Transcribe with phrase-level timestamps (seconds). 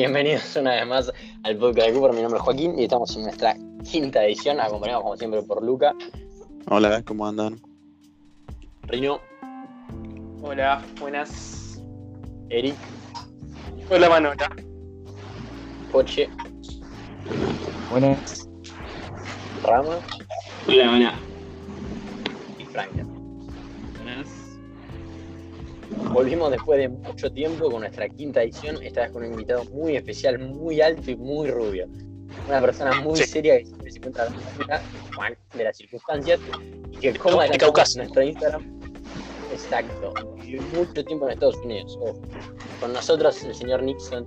[0.00, 2.14] Bienvenidos una vez más al podcast de Cooper.
[2.14, 3.54] Mi nombre es Joaquín y estamos en nuestra
[3.84, 5.94] quinta edición, acompañados como siempre por Luca,
[6.70, 7.60] Hola, ¿cómo andan?
[8.84, 9.20] Rino,
[10.40, 11.82] Hola, buenas.
[12.48, 12.76] Eric,
[13.90, 14.50] Hola, Manola.
[15.92, 16.30] Poche,
[17.90, 18.48] Buenas.
[19.62, 19.98] Rama
[20.66, 21.14] Hola, hola.
[22.58, 23.04] y Franca.
[26.12, 29.96] Volvimos después de mucho tiempo con nuestra quinta edición, esta vez con un invitado muy
[29.96, 31.86] especial, muy alto y muy rubio.
[32.48, 33.24] Una persona muy Sí.
[33.24, 34.30] seria que siempre se encuentra a
[34.70, 36.40] la de las circunstancias
[36.90, 38.80] y que como de nuestro Instagram.
[39.52, 40.14] Exacto.
[40.36, 41.98] Vivió mucho tiempo en Estados Unidos.
[42.80, 44.26] Con nosotros el señor Nixon.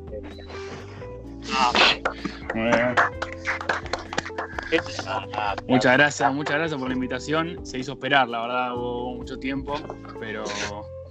[5.67, 7.65] Muchas gracias, muchas gracias por la invitación.
[7.65, 9.75] Se hizo esperar, la verdad, hubo mucho tiempo,
[10.19, 10.43] pero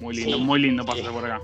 [0.03, 0.43] muy lindo, Sí.
[0.43, 1.41] muy lindo pasar por acá.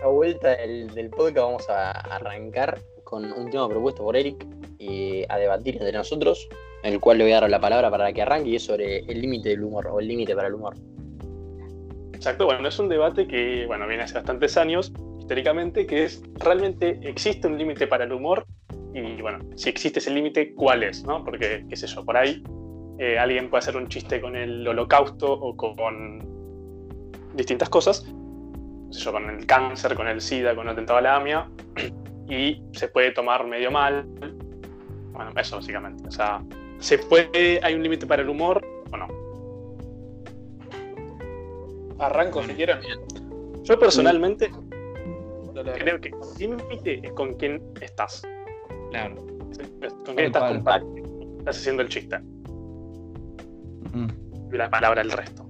[0.00, 4.46] La vuelta del, del podcast vamos a arrancar con un tema propuesto por Eric
[4.78, 6.48] y a debatir entre nosotros,
[6.82, 9.00] en el cual le voy a dar la palabra para que arranque y es sobre
[9.00, 10.74] el límite del humor o el límite para el humor.
[12.14, 16.98] Exacto, bueno, es un debate que, bueno, viene hace bastantes años, históricamente, que es, ¿realmente
[17.02, 18.46] existe un límite para el humor?
[18.94, 21.04] Y, bueno, si existe ese límite, ¿cuál es?
[21.04, 21.22] ¿no?
[21.24, 22.42] Porque, qué sé yo, por ahí
[22.98, 26.36] eh, alguien puede hacer un chiste con el holocausto o con
[27.34, 31.02] distintas cosas, qué sé yo, con el cáncer, con el SIDA, con el atentado a
[31.02, 31.48] la AMIA,
[32.28, 34.06] y se puede tomar medio mal.
[35.12, 36.08] Bueno, eso básicamente.
[36.08, 36.42] O sea,
[36.78, 39.08] ¿se puede, hay un límite para el humor o no?
[41.98, 42.78] Arranco si quieren.
[43.62, 44.50] Yo personalmente
[45.78, 48.22] creo que el límite es con quién estás.
[48.90, 49.16] Claro.
[50.04, 50.62] Con quién estás.
[51.38, 52.18] Estás haciendo el chiste.
[53.96, 54.08] Mm.
[54.52, 55.48] Y la palabra el resto.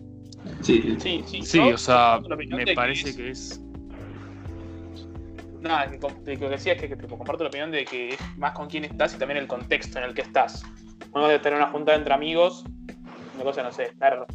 [0.63, 1.43] Sí, Sí, sí.
[1.43, 3.61] Sí, o sea, de me que parece es- que es.
[5.61, 8.69] Nada, de lo que decía es que, comparto la opinión de que es más con
[8.69, 10.63] quién estás y también el contexto en el que estás.
[11.13, 12.65] Uno debe tener una junta entre amigos,
[13.35, 14.27] una cosa, no sé, estar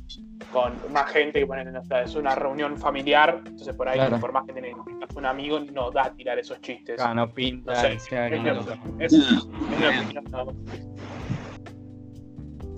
[0.51, 4.19] con más gente que ponen, o sea, es una reunión familiar, entonces por ahí, Claro.
[4.19, 4.73] por más que tenés
[5.15, 6.99] un amigo, no da a tirar esos chistes.
[6.99, 7.73] Ah, no pinta.
[7.73, 9.13] No sé, es.
[9.13, 9.47] Es-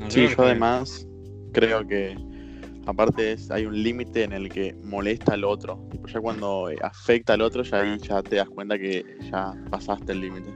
[0.10, 1.08] Sí, yo además
[1.54, 2.18] creo que
[2.86, 5.88] aparte es, hay un límite en el que molesta al otro.
[5.92, 9.54] Tipo, ya cuando eh, afecta al otro, ya ahí ya te das cuenta que ya
[9.70, 10.50] pasaste el límite.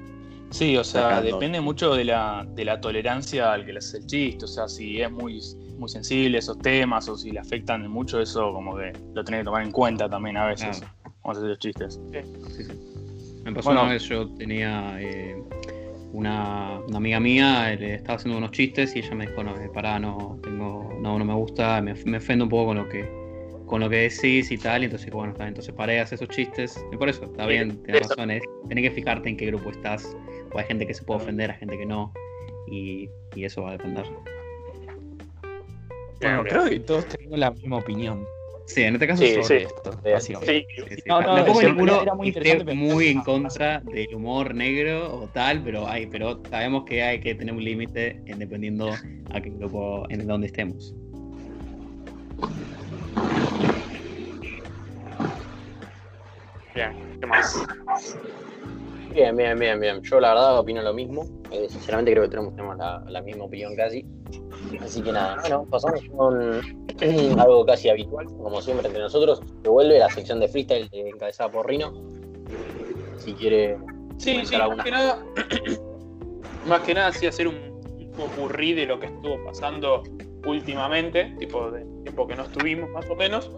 [0.50, 1.34] Sí, o sea, Sacando.
[1.34, 4.46] depende mucho de la, de la tolerancia al que le hace el chiste.
[4.46, 5.42] O sea, si es muy,
[5.78, 9.46] muy sensible esos temas o si le afectan mucho, eso como que lo tenés que
[9.46, 10.80] tomar en cuenta también a veces.
[10.80, 10.94] Claro.
[11.22, 12.00] Cuando haces los chistes.
[12.56, 12.72] sí, sí.
[13.44, 13.84] Me pasó Bueno.
[13.84, 15.36] una vez, yo tenía eh,
[16.14, 19.70] una, una amiga mía, le estaba haciendo unos chistes y ella me dijo, no, eh,
[19.74, 23.28] pará, no, tengo, no, no me gusta, me, me ofendo un poco con lo que
[23.68, 26.16] con lo que decís y tal, y entonces bueno, está bien, entonces paré de hacer
[26.16, 29.36] esos chistes, y por eso, está Sí, bien, tienes razón, es, tenés que fijarte en
[29.36, 30.16] qué grupo estás,
[30.54, 32.14] o hay gente que se puede ofender, hay gente que no,
[32.72, 34.06] y, y eso va a depender.
[36.22, 38.26] Bueno, creo que todos tenemos la misma opinión
[38.68, 39.66] Sí, en este caso Sí, sobre sí.
[39.66, 40.12] esto, Sí.
[40.12, 40.68] básicamente.
[40.76, 41.02] Sí, Sí, sí.
[41.08, 45.30] No, no, Tampoco era- ninguno era muy esté muy en contra del humor negro o
[45.30, 48.92] tal, pero hay, pero sabemos que hay que tener un límite en dependiendo
[49.32, 50.94] a qué grupo, en donde estemos.
[56.76, 57.18] bien.
[57.20, 57.66] ¿Qué más?
[59.12, 60.02] Bien, bien, bien, bien.
[60.04, 61.26] Yo la verdad opino lo mismo.
[61.52, 64.06] Eh, sinceramente creo que tenemos, tenemos la, la misma opinión casi.
[64.82, 66.62] Así que nada, bueno, pasamos con
[67.40, 69.42] algo casi habitual, como siempre entre nosotros.
[69.64, 71.94] Que vuelve la sección de freestyle eh, encabezada por Rino.
[73.18, 73.78] Si quiere
[74.18, 75.24] Sí, sí, más que nada,
[76.66, 80.04] más que nada, sí, hacer un, un popurrí de lo que estuvo pasando
[80.46, 83.52] últimamente, tipo de tiempo que no estuvimos, más o menos.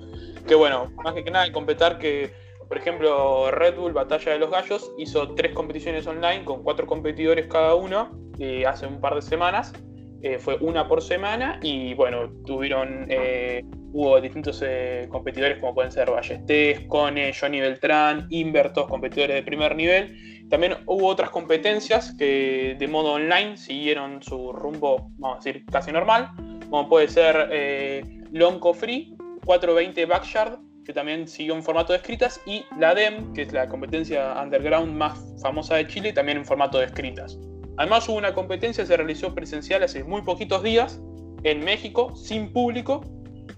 [0.48, 2.32] Que bueno, más que nada, completar que,
[2.70, 7.48] por ejemplo, Red Bull Batalla de los Gallos hizo tres competiciones online con cuatro competidores
[7.48, 9.74] cada uno eh, hace un par de semanas.
[10.22, 13.64] Eh, fue una por semana y bueno, tuvieron, eh,
[13.94, 19.44] hubo distintos eh, competidores como pueden ser Ballestés, Cone, Johnny Beltrán, Inver, todos competidores de
[19.44, 20.48] primer nivel.
[20.50, 25.92] También hubo otras competencias que de modo online siguieron su rumbo, vamos a decir, casi
[25.92, 26.32] normal,
[26.70, 30.60] como puede ser Lonco Free, 420 Backyard,
[30.94, 35.20] también siguió en formato de escritas, y la DEM, que es la competencia underground más
[35.42, 37.38] famosa de Chile, también en formato de escritas.
[37.78, 41.02] Además hubo una competencia se realizó presencial hace muy poquitos días
[41.44, 43.02] en México, sin público,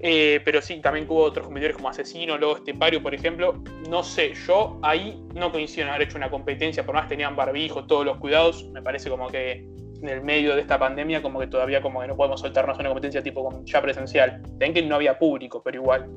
[0.04, 3.62] eh, pero sí, también hubo otros competidores como Asesino, Lobo Estepario, por ejemplo.
[3.90, 7.86] No sé, yo ahí no coincido en haber hecho una competencia, por más tenían barbijo,
[7.86, 9.68] todos los cuidados, me parece como que
[10.02, 12.90] en el medio de esta pandemia como que todavía como que no podemos soltarnos una
[12.90, 14.42] competencia tipo ya presencial.
[14.42, 16.10] También que no había público, pero igual.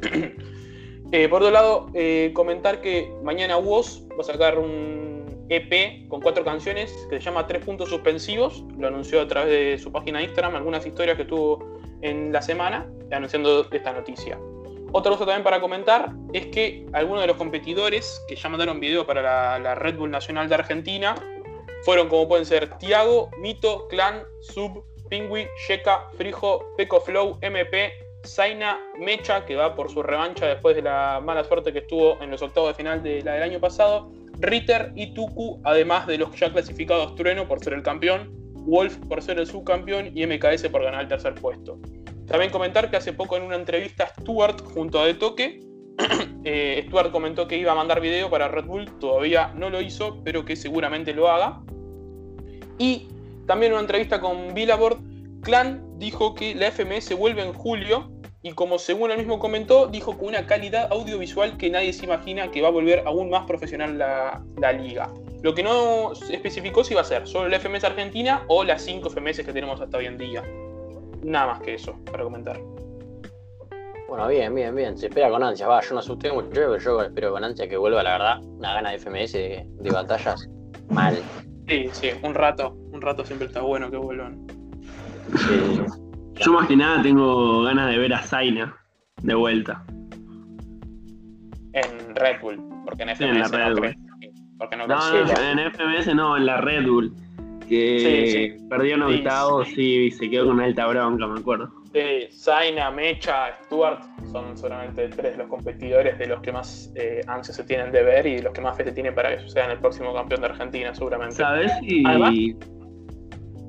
[1.12, 6.20] Eh, por otro lado, eh, comentar que mañana Woz va a sacar un EP con
[6.20, 8.64] cuatro canciones que se llama Tres Puntos Suspensivos.
[8.76, 12.42] Lo anunció a través de su página de Instagram, algunas historias que tuvo en la
[12.42, 14.38] semana anunciando esta noticia.
[14.92, 19.06] Otra cosa también para comentar es que algunos de los competidores que ya mandaron video
[19.06, 21.14] para la, Red Bull Nacional de Argentina
[21.82, 27.92] fueron como pueden ser Tiago, Mito, Clan, Sub, Pingui, Sheka, Frijo, Peco Flow, MP,
[28.26, 32.30] Zaina, Mecha, que va por su revancha después de la mala suerte que estuvo en
[32.30, 37.14] los octavos de final del año pasado, Ritter y Tuku, además de los ya clasificados
[37.14, 38.30] Trueno por ser el campeón,
[38.66, 41.78] Wolf por ser el subcampeón y MKS por ganar el tercer puesto.
[42.26, 45.60] También comentar que hace poco en una entrevista Stuart junto a De Toque,
[46.44, 50.22] eh, Stuart comentó que iba a mandar video para Red Bull, todavía no lo hizo,
[50.24, 51.62] pero que seguramente lo haga.
[52.78, 53.08] Y
[53.46, 54.98] también en una entrevista con Billboard,
[55.42, 58.10] Clan dijo que la FMS vuelve en julio
[58.44, 62.50] y como según él mismo comentó, dijo con una calidad audiovisual que nadie se imagina
[62.50, 65.10] que va a volver aún más profesional la, la liga.
[65.42, 69.08] Lo que no especificó si va a ser solo la FMS Argentina o las 5
[69.08, 70.44] FMS que tenemos hasta hoy en día.
[71.22, 72.60] Nada más que eso para comentar.
[74.10, 74.98] Bueno, bien, bien, bien.
[74.98, 75.66] Se espera con ansia.
[75.66, 78.42] Va, yo no asusté mucho, pero yo espero con ansia que vuelva, la verdad.
[78.42, 80.46] Una gana de FMS de, de batallas.
[80.90, 81.18] Mal.
[81.66, 82.76] Sí, sí, un rato.
[82.92, 84.46] Un rato siempre está bueno que vuelvan.
[85.34, 86.03] Sí.
[86.40, 88.76] Yo más que nada tengo ganas de ver a Zaina
[89.22, 89.84] de vuelta.
[91.72, 93.94] En Red Bull, porque en Sí, en la FMS Red no Bull.
[94.58, 95.24] Porque no No, creo.
[95.24, 97.12] no, en FMS no, en la Red Bull.
[97.68, 101.70] Que Sí, perdió en Sí, octavos sí, y se quedó con alta bronca, me acuerdo.
[101.94, 107.20] Sí, Zaina, Mecha, Stuart son solamente tres de los competidores de los que más eh,
[107.26, 109.48] ansia se tienen de ver y de los que más fe se tienen para que
[109.48, 111.36] sean el próximo campeón de Argentina, seguramente.
[111.36, 111.72] ¿Sabes
[112.04, 112.32] Además-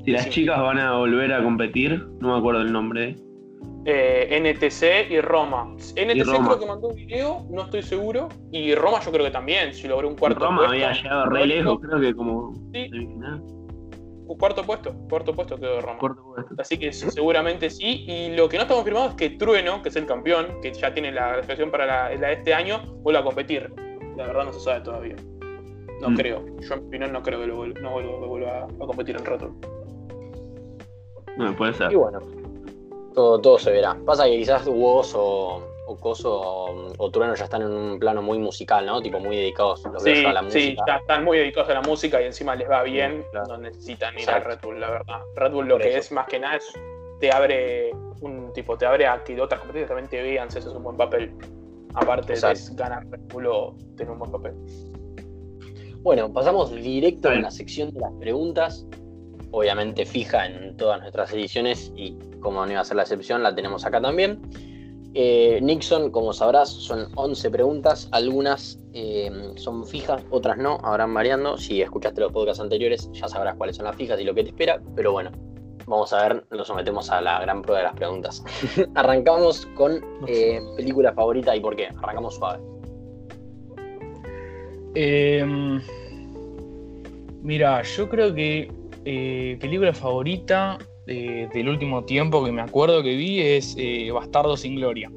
[0.06, 0.30] si las Sí.
[0.30, 2.06] chicas van a volver a competir?
[2.20, 3.16] No me acuerdo el nombre.
[3.88, 5.76] Eh, NTC y Roma.
[5.96, 6.48] NTC Roma.
[6.48, 8.30] creo que mandó un video, no estoy seguro.
[8.52, 10.74] Y Roma yo creo que también, si logró un cuarto Roma puesto.
[10.74, 12.90] había llegado re lejos, creo que como Sí.
[12.90, 13.44] semifinal.
[14.40, 16.00] Cuarto puesto, cuarto puesto quedó Roma.
[16.00, 16.56] Cuarto puesto.
[16.58, 18.06] Así que seguramente sí.
[18.08, 20.92] Y lo que no está confirmado es que Trueno, que es el campeón, que ya
[20.94, 23.72] tiene la clasificación para la, la de este año, vuelva a competir.
[24.18, 25.16] La verdad no se sabe todavía.
[26.02, 26.16] No Mm.
[26.16, 26.44] creo.
[26.60, 29.56] Yo en opinión no creo que lo no vuelva, que vuelva a competir en Bull.
[31.38, 31.92] No, puede ser.
[31.92, 32.20] Y bueno,
[33.14, 33.98] todo, todo se verá.
[34.06, 38.22] Pasa que quizás Woz o, o Coso o, o Trueno ya están en un plano
[38.22, 39.02] muy musical, ¿no?
[39.02, 40.84] Tipo muy dedicados los Sí, a la sí, música.
[40.88, 43.22] ya están muy dedicados a la música y encima les va bien.
[43.24, 43.48] Sí, claro.
[43.50, 44.48] No necesitan ir Exacto.
[44.50, 45.20] a Red Bull, la verdad.
[45.36, 45.98] Red Bull lo Por que eso.
[46.00, 46.74] es más que nada es
[47.20, 47.92] te abre
[48.22, 50.98] un tipo, te abre a que otras competencias también te vean si haces un buen
[50.98, 51.34] papel.
[51.94, 52.72] Aparte Exacto.
[52.72, 54.54] de ganar Red Bull o tener un buen papel.
[56.02, 58.86] Bueno, pasamos directo a la sección de las preguntas.
[59.56, 63.56] Obviamente fija en todas nuestras ediciones y como no iba a ser la excepción, la
[63.56, 64.42] tenemos acá también.
[65.14, 68.10] Eh, Nixon, como sabrás, son 11 preguntas.
[68.12, 71.58] Algunas eh, son fijas, otras no, habrán variando.
[71.58, 74.50] Si escuchaste los podcasts anteriores, ya sabrás cuáles son las fijas y lo que te
[74.50, 74.82] espera.
[74.94, 75.32] Pero bueno,
[75.88, 78.44] vamos a ver, nos sometemos a la gran prueba de las preguntas.
[78.96, 81.88] Arrancamos con eh, película favorita y por qué.
[82.04, 82.60] Arrancamos suave.
[84.96, 85.80] Eh,
[87.42, 88.70] mira, yo creo que
[89.06, 94.58] eh, película favorita eh, del último tiempo que me acuerdo que vi es eh, Bastardo
[94.58, 95.12] sin Gloria.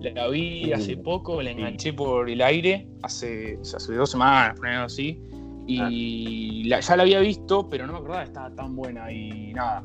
[0.00, 4.54] La vi hace poco, la enganché por el aire, hace, o sea, hace dos semanas,
[4.56, 5.20] por así.
[5.66, 9.10] Y la- ya la había visto, pero no me acordaba que estaba tan buena.
[9.10, 9.82] Y nada,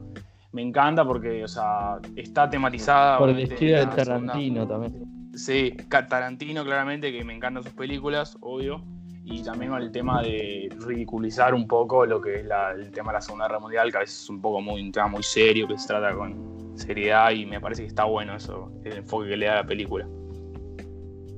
[0.52, 3.18] me encanta porque, o sea, está tematizada.
[3.18, 4.94] Por el estilo de segunda- Tarantino también.
[5.34, 8.84] Sí, Tarantino claramente, que me encantan sus películas, obvio.
[9.32, 13.12] Y también con el tema de ridiculizar un poco lo que es la- el tema
[13.12, 15.24] de la Segunda Guerra Mundial, que a veces es un poco muy, un tema muy
[15.24, 19.30] serio, que se trata con seriedad y me parece que está bueno eso, el enfoque
[19.30, 20.08] que le da a la película.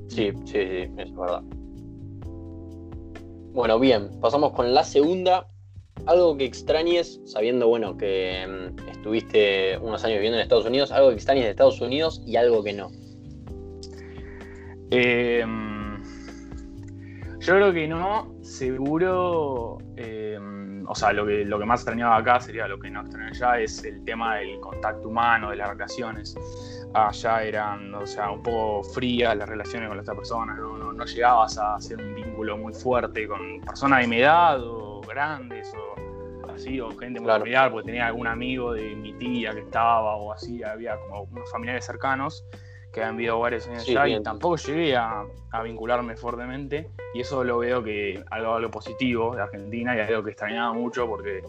[0.07, 1.43] Sí, sí, sí, es verdad.
[3.53, 5.47] Bueno, bien, pasamos con la segunda.
[6.07, 11.09] Algo que extrañes, sabiendo, bueno, que mm, estuviste unos años viviendo en Estados Unidos, algo
[11.09, 12.89] que extrañes de Estados Unidos y algo que no.
[14.89, 15.45] Eh,
[17.43, 19.77] yo creo que no, seguro.
[19.97, 20.39] eh,
[20.85, 23.59] o sea, lo que, lo que más extrañaba acá sería lo que no extraño allá,
[23.61, 26.35] es el tema del contacto humano, de las relaciones.
[26.93, 30.91] Allá eran, o sea, un poco frías las relaciones con las otras personas, no, no,
[30.91, 35.73] no llegabas a hacer un vínculo muy fuerte con personas de mi edad o grandes
[35.73, 37.39] o así, o gente muy Claro.
[37.39, 41.49] familiar, porque tenía algún amigo de mi tía que estaba o así, había como unos
[41.51, 42.45] familiares cercanos
[42.93, 44.21] que han vivido varios años Sí, allá bien.
[44.21, 49.35] y tampoco llegué a, a vincularme fuertemente y eso lo veo que algo, algo positivo
[49.35, 51.41] de Argentina y algo que extrañaba mucho porque,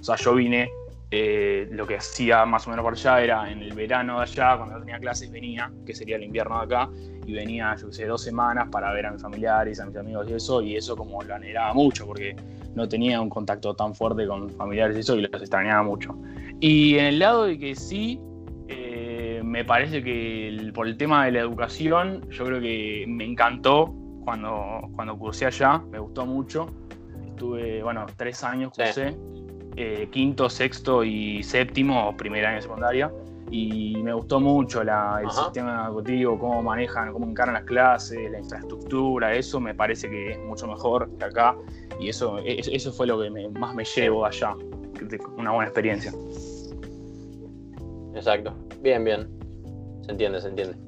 [0.00, 0.70] o sea, yo vine
[1.10, 4.58] eh, lo que hacía más o menos por allá era en el verano de allá,
[4.58, 6.90] cuando tenía clases, venía, que sería el invierno de acá,
[7.26, 10.26] y venía, yo qué sé, dos semanas para ver a mis familiares, a mis amigos
[10.28, 12.36] y eso, y eso como lo anhelaba mucho, porque
[12.74, 16.14] no tenía un contacto tan fuerte con familiares y eso, y los extrañaba mucho.
[16.60, 18.20] Y en el lado de que sí,
[19.48, 23.92] me parece que el- por el tema de la educación, yo creo que me encantó
[24.24, 26.66] cuando, cuando cursé allá, me gustó mucho.
[27.26, 28.82] Estuve, bueno, tres años Sí.
[28.82, 29.16] cursé,
[29.76, 33.10] eh, quinto, sexto y séptimo, primer año de secundaria.
[33.50, 35.44] Y me gustó mucho la- el Ajá.
[35.44, 40.38] sistema educativo, cómo manejan, cómo encaran las clases, la infraestructura, eso me parece que es
[40.40, 41.56] mucho mejor que acá.
[41.98, 44.54] Y eso, e- eso fue lo que me- más me llevo allá,
[45.38, 46.12] una buena experiencia.
[48.14, 48.52] Exacto.
[48.82, 49.37] Bien, bien.
[50.08, 50.78] Se entiende, se entiende.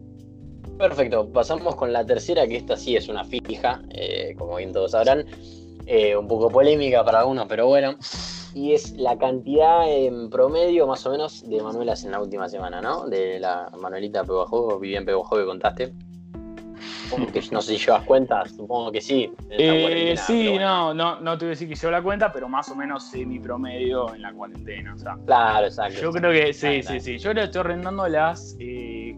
[0.78, 1.30] Perfecto.
[1.30, 5.26] Pasamos con la tercera, que esta sí es una fija, eh, como bien todos sabrán.
[5.84, 7.96] Eh, un poco polémica para algunos, pero bueno.
[8.54, 12.80] Y es la cantidad en promedio, más o menos, de Manuelas en la última semana,
[12.80, 13.06] ¿no?
[13.06, 15.92] De la Manuelita Pebajó, Vivian Pebajó que contaste.
[17.32, 19.30] Que no sé si llevas cuenta, supongo que sí.
[19.50, 20.94] Eh, sí, bueno.
[20.94, 23.04] no, no, no te voy a decir que llevo la cuenta, pero más o menos
[23.10, 24.94] sé mi promedio en la cuarentena.
[24.94, 26.00] O sea, Claro, exacto.
[26.00, 27.00] yo creo que sí, Claro, sí, claro.
[27.00, 27.18] sí.
[27.18, 28.56] Yo le estoy rondando las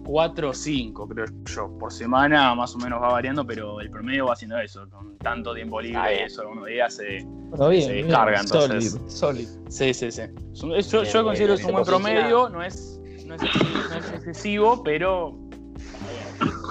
[0.04, 1.78] 4 o 5, creo yo.
[1.78, 4.88] Por semana más o menos va variando, pero el promedio va haciendo eso.
[4.90, 6.24] Con tanto tiempo libre, bien.
[6.26, 7.26] eso algunos días se.
[7.50, 8.92] Pero bien, Se bien, descarga, entonces.
[8.92, 9.52] Sólido, sólido.
[9.70, 10.22] Sí, sí, sí.
[10.52, 11.56] Es un- es- Bien, yo bien, considero bien.
[11.56, 15.36] que es un buen promedio, no es, no, es, no es excesivo, pero.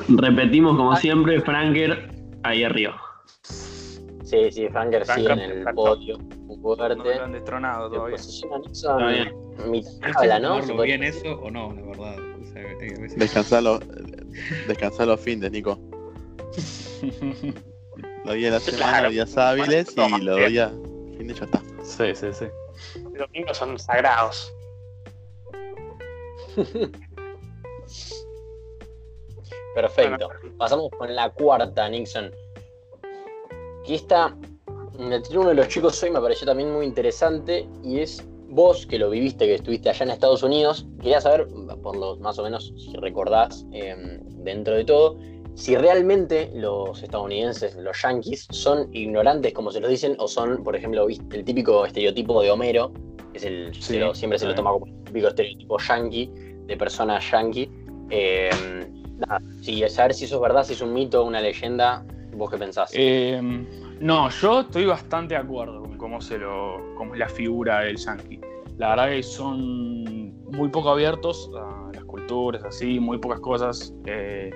[0.09, 2.09] Repetimos como siempre, Franker
[2.43, 2.99] ahí arriba.
[3.43, 5.75] Sí, sí, Franker sí en el exacto.
[5.83, 6.17] podio.
[6.19, 6.95] Muy No fuerte.
[7.15, 8.17] lo han destronado Se todavía.
[8.17, 9.71] posiciona Nixon Está bien.
[9.71, 10.81] mitad No de sé tabla, si ¿no?
[10.83, 12.15] bien eso o no, la verdad.
[12.55, 12.59] A
[12.99, 13.63] veces- Descansar
[15.07, 15.79] los, fines, Nico.
[18.23, 19.03] Los días de la semana, Claro.
[19.05, 20.71] los días hábiles Toma, y los días
[21.17, 21.61] fines ya está.
[21.83, 22.45] sí, sí, sí.
[23.13, 24.53] Los domingos son sagrados.
[29.75, 30.29] Perfecto.
[30.57, 32.31] Pasamos con la cuarta, Nixon.
[33.85, 34.35] Que esta
[34.99, 37.67] me tiró uno de los chicos hoy, me pareció también muy interesante.
[37.83, 40.85] Y es vos que lo viviste, que estuviste allá en Estados Unidos.
[41.01, 41.47] Quería saber,
[41.81, 45.17] por los más o menos, si recordás eh, dentro de todo,
[45.55, 50.75] si realmente los estadounidenses, los yankees, son ignorantes, como se los dicen, o son, por
[50.75, 52.91] ejemplo, el típico estereotipo de Homero,
[53.31, 56.29] que es el, Sí, se lo- siempre se lo toma como el típico estereotipo yankee,
[56.67, 57.69] de persona yankee.
[58.09, 58.49] Eh,
[59.17, 62.05] nada, sí, saber si eso es verdad, si es un mito, una leyenda,
[62.35, 62.91] ¿vos qué pensás?
[62.93, 63.39] Eh,
[63.99, 68.39] no, yo estoy bastante de acuerdo cómo, es la figura del yankee.
[68.77, 73.93] La verdad que son muy poco abiertos a las culturas, así, muy pocas cosas.
[74.05, 74.51] eh,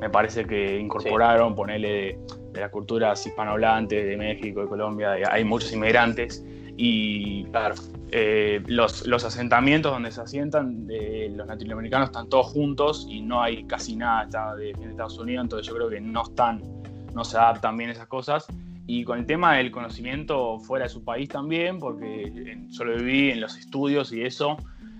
[0.00, 2.18] me parece que incorporaron, ponerle
[2.52, 6.42] de, las culturas hispanohablantes de México, de Colombia, de- hay muchos inmigrantes
[6.76, 7.74] y Claro,
[8.10, 10.88] eh, los, los asentamientos donde se asientan
[11.36, 15.44] los latinoamericanos están todos juntos y no hay casi nada está de, de Estados Unidos,
[15.44, 16.62] entonces yo creo que no están,
[17.14, 18.46] no se adaptan bien esas cosas.
[18.86, 23.30] Y con el tema del conocimiento fuera de su país también, porque yo lo viví
[23.30, 24.56] en los estudios y eso,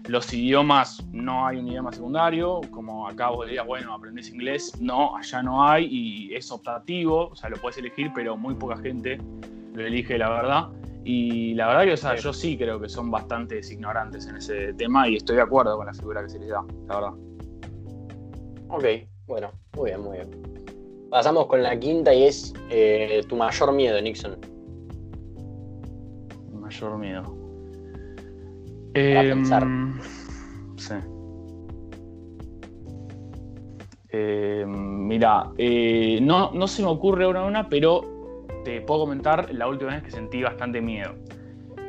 [0.06, 5.16] los idiomas, no hay un idioma secundario, como acá vos dirías, bueno, aprendés inglés, no,
[5.16, 9.18] allá no hay y es optativo, o sea, lo puedes elegir, pero muy poca gente
[9.74, 10.68] lo elige, la verdad.
[11.04, 14.74] Y la verdad que, o sea, yo sí creo que son bastante ignorantes en ese
[14.74, 17.12] tema y estoy de acuerdo con la figura que se les da, la verdad.
[18.68, 18.84] ok,
[19.26, 20.69] bueno, muy bien, muy bien.
[21.10, 24.36] Pasamos con la quinta y es eh, tu mayor miedo, Nixon.
[26.52, 27.22] Mayor miedo.
[28.94, 29.66] Para Em, pensar.
[30.76, 30.94] sí.
[34.12, 38.02] Eh, mira, eh, no, no se me ocurre ahora una, pero
[38.64, 41.14] te puedo comentar la última vez que sentí bastante miedo.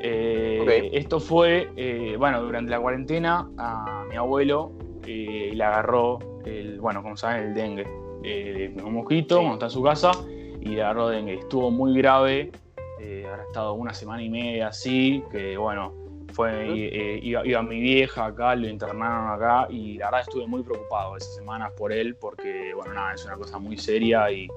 [0.03, 0.69] Eh, Ok.
[0.93, 4.71] Esto fue, eh, bueno, durante la cuarentena a mi abuelo
[5.05, 7.85] eh, le agarró, el, bueno, como saben, el dengue.
[8.23, 10.11] Eh, un mosquito cuando está en su casa
[10.59, 11.35] y agarró dengue.
[11.35, 12.51] Estuvo muy grave,
[12.99, 15.93] eh, habrá estado una semana y media así, que bueno,
[16.33, 20.63] fue, eh, iba, iba mi vieja acá, lo internaron acá y la verdad estuve muy
[20.63, 24.47] preocupado esas semanas por él porque, bueno, nada, es una cosa muy seria y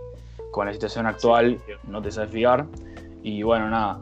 [0.50, 2.66] con la situación actual no te sabes fiar.
[3.22, 4.00] Y bueno, nada,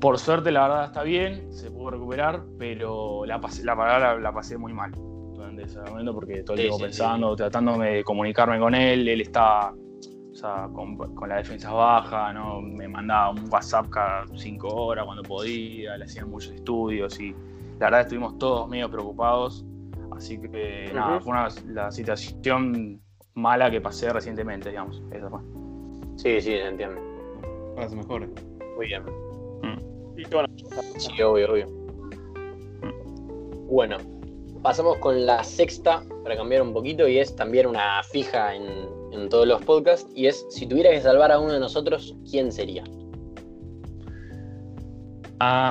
[0.00, 4.32] por suerte la verdad está bien, se pudo recuperar, pero la, pasé, la palabra la
[4.32, 4.92] pasé muy mal
[5.64, 9.20] ese momento porque todo el Sí, tiempo sí, pensando, tratándome de comunicarme con él, él
[9.20, 12.60] está o sea, con, con la defensa baja, ¿no?
[12.60, 17.30] me mandaba un WhatsApp cada cinco horas cuando podía, le hacían muchos estudios y
[17.78, 19.64] la verdad estuvimos todos medio preocupados,
[20.16, 23.00] así que nada, fue una, la situación
[23.34, 25.40] mala que pasé recientemente, digamos, eso fue.
[26.16, 27.00] Sí, sí, se entiende.
[27.74, 28.28] Para que se mejore.
[28.76, 29.02] Muy bien.
[30.16, 30.48] Y bueno,
[30.98, 31.66] Sí, obvio, obvio.
[33.68, 33.96] Bueno,
[34.64, 38.64] pasamos con la sexta para cambiar un poquito y es también una fija en,
[39.12, 42.50] en todos los podcasts y es si tuviera que salvar a uno de nosotros, ¿quién
[42.50, 42.82] sería?
[45.38, 45.70] Ah,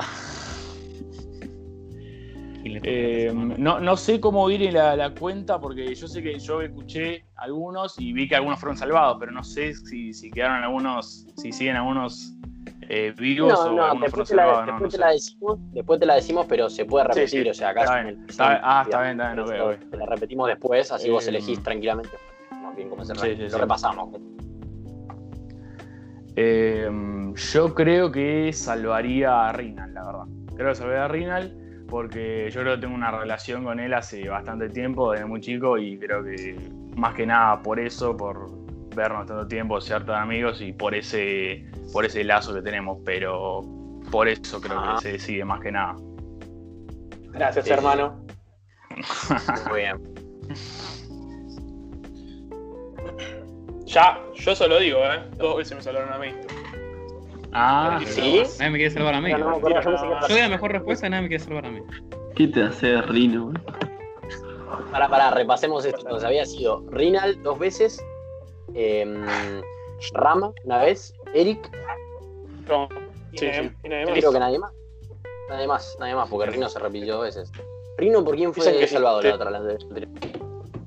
[2.64, 7.24] eh, no, no sé cómo viene la, la cuenta porque yo sé que yo escuché
[7.34, 11.50] algunos y vi que algunos fueron salvados, pero no sé si, si quedaron algunos, si
[11.50, 12.32] siguen algunos
[12.88, 15.58] eh, vivos No, o no, algunos después te, la, no, después no te la decimos,
[15.72, 17.48] después te la decimos, pero se puede repetir, sí.
[17.48, 18.60] o sea, acá Está es bien, está.
[18.62, 19.90] Ah, está bien, está bien.
[19.90, 22.16] Te la repetimos después, así vos Eh, elegís tranquilamente.
[22.62, 24.20] Más bien cómo se sí, sí, lo repasamos.
[26.36, 26.90] Eh,
[27.34, 30.24] yo creo que salvaría a Rinal, la verdad.
[30.56, 31.56] Creo que salvaría a Rinal
[31.88, 35.78] porque yo creo que tengo una relación con él hace bastante tiempo, desde muy chico,
[35.78, 36.56] y creo que
[36.96, 38.50] más que nada por eso, por
[38.94, 43.62] vernos tanto tiempo, ser tan amigos y por ese, por ese lazo que tenemos, pero
[44.10, 44.94] por eso creo Ah.
[44.96, 45.96] que se decide más que nada.
[47.32, 48.24] Gracias, Sí, hermano.
[49.70, 50.00] Muy bien.
[53.86, 55.20] Ya, yo solo digo, ¿eh?
[55.36, 56.28] Dos veces me salvaron a mí.
[57.52, 58.42] Ah, ¿Sí?
[58.58, 59.30] Nadie me quiere salvar a mí.
[59.32, 61.80] No, no yo doy la mejor respuesta y nadie me quiere salvar a mí.
[62.34, 63.44] ¿Qué te hace Rino?
[63.44, 63.56] güey?
[64.90, 66.00] Para, para, repasemos esto.
[66.00, 68.04] Entonces había sido Rinal dos veces,
[68.74, 69.24] em,
[70.12, 71.70] Rama una vez, Eric,
[72.68, 72.88] No,
[73.32, 73.70] Sí, sí, sí.
[73.82, 73.88] sí.
[73.88, 74.18] Nadie y más.
[74.18, 74.72] creo que nadie más.
[75.48, 77.50] Nadie más, nadie más, porque Rino se repitió dos veces.
[77.98, 79.28] Rino, ¿por quién fue Dicen que salvado sí.
[79.28, 79.50] la otra?
[79.50, 80.08] La de-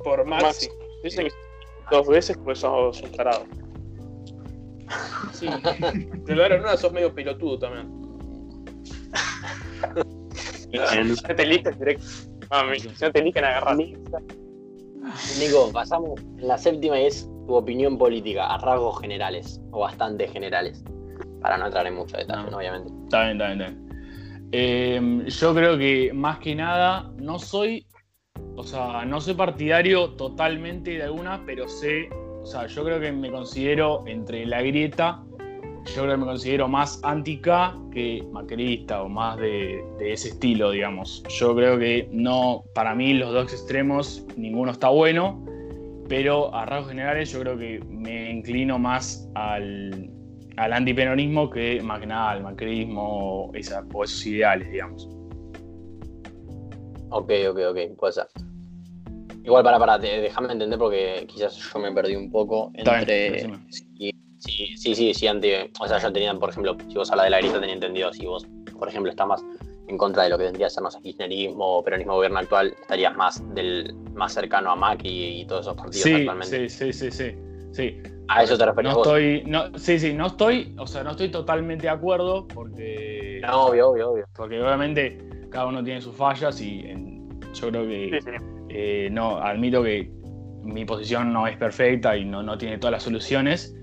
[0.03, 0.46] Por Maxi.
[0.46, 0.69] Maxi.
[1.03, 1.34] Dicen que
[1.91, 3.43] dos veces pues sos un tarado.
[5.34, 5.48] Sí.
[6.25, 7.91] Te lo dieron una, sos medio pelotudo también.
[10.74, 12.05] No te eligen directo.
[12.50, 13.75] Mami, si no te eligen, agarrar.
[13.77, 20.27] Nico, pasamos en la séptima y es tu opinión política a rasgos generales, o bastante
[20.27, 20.84] generales,
[21.42, 22.58] para no entrar en mucho detalle, No.
[22.58, 22.92] obviamente.
[23.06, 23.88] Está bien, está bien, está bien.
[24.51, 27.86] Eh, yo creo que más que nada no soy,
[28.56, 32.10] o sea, no soy partidario totalmente de alguna, pero sé,
[32.41, 35.24] o sea, yo creo que me considero entre la grieta,
[35.95, 40.71] yo creo que me considero más anti-K que macrista o más de, de ese estilo,
[40.71, 41.24] digamos.
[41.30, 45.45] Yo creo que no, para mí los dos extremos, ninguno está bueno,
[46.08, 50.10] pero a rasgos generales yo creo que me inclino más al,
[50.58, 55.08] al antiperonismo que más que nada al macrismo o, esa- o esos ideales, digamos.
[57.10, 58.28] Ok, ok, ok, puede ser.
[59.43, 63.39] Igual, para, para, déjame entender porque quizás yo me perdí un poco bien, entre.
[63.70, 65.50] Sí, sí, sí, sí, sí, anti.
[65.80, 68.12] O sea, yo tenía, por ejemplo, si vos hablas de la grieta, tenía entendido.
[68.12, 68.46] Si vos,
[68.78, 69.46] por ejemplo, estás más
[69.88, 72.73] en contra de lo que tendría que ser, no sé, kirchnerismo o peronismo gobierno actual,
[72.80, 76.69] estarías más del más cercano a Macri y todos esos partidos Sí, actualmente.
[76.69, 77.36] sí, sí, sí, sí,
[77.71, 78.02] sí.
[78.28, 79.08] A eso te referís No vos.
[79.08, 83.67] estoy, no, sí, sí, no estoy, o sea, no estoy totalmente de acuerdo porque, No,
[83.67, 84.26] obvio, obvio, obvio.
[84.36, 85.17] porque obviamente
[85.50, 88.38] cada uno tiene sus fallas y en- yo creo que Sí, sí.
[88.69, 90.12] eh, no, admito que
[90.63, 93.73] mi posición no es perfecta y no, no tiene todas las soluciones,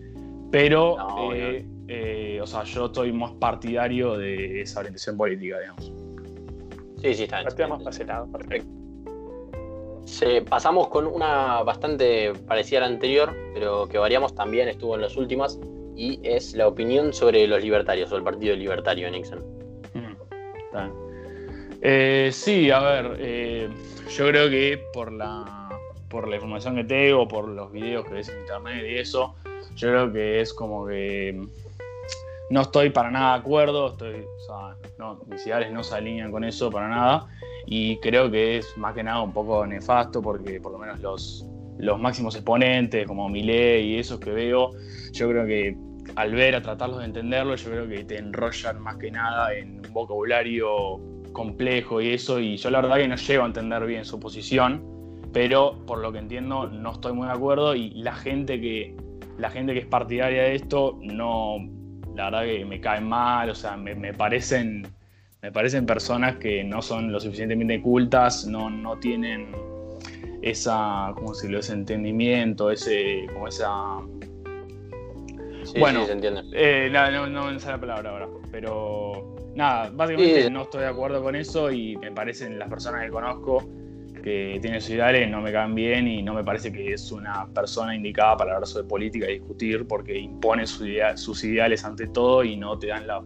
[0.51, 5.93] pero, No, eh, eh, o sea, yo estoy más partidario de esa orientación política, digamos.
[7.03, 7.69] Sí, sí, está bien.
[7.69, 8.31] Más para ese lado.
[8.33, 8.69] Perfecto.
[10.07, 15.03] Se- pasamos con una bastante parecida a la anterior, pero que variamos también, estuvo en
[15.03, 15.59] las últimas,
[15.97, 19.39] y es la opinión sobre los libertarios o el partido libertario Nixon.
[19.95, 20.15] Mm.
[21.83, 23.69] Eh, sí, a ver, eh,
[24.17, 25.69] yo creo que por la,
[26.09, 29.35] por la información que tengo, por los videos que ves en internet y eso,
[29.77, 31.47] yo creo que es como que
[32.55, 36.31] no estoy para nada de acuerdo, estoy, o sea, no, mis ideales no se alinean
[36.31, 37.27] con eso para nada,
[37.67, 41.45] y creo que es más que nada un poco nefasto porque por lo menos los,
[41.79, 44.71] los máximos exponentes como Milei y esos que veo,
[45.11, 45.77] yo creo que
[46.15, 49.85] al ver, a tratarlos de entenderlo, yo creo que te enrollan más que nada en
[49.85, 51.01] un vocabulario
[51.33, 54.81] complejo y eso, y yo la verdad que no llego a entender bien su posición,
[55.33, 58.95] pero por lo que entiendo no estoy muy de acuerdo y la gente que,
[59.39, 61.57] la gente que es partidaria de esto no,
[62.15, 64.87] la verdad que me caen mal, o sea, me, me parecen,
[65.43, 69.49] me parecen personas que no son lo suficientemente cultas, no, no tienen
[70.43, 73.99] esa, ¿cómo se lo ese entendimiento, ese, como esa
[75.65, 76.01] Sí, Bueno.
[76.01, 76.43] sí, se entiende.
[76.53, 80.51] eh, no, no, no me sale la palabra ahora, pero nada, básicamente Sí.
[80.51, 83.65] no estoy de acuerdo con eso y me parecen las personas que conozco
[84.25, 87.47] que tienen sus ideales no me caen bien y no me parece que es una
[87.55, 92.57] persona indicada para hablar sobre política y discutir porque impone sus ideales ante todo y
[92.57, 93.23] no te dan la,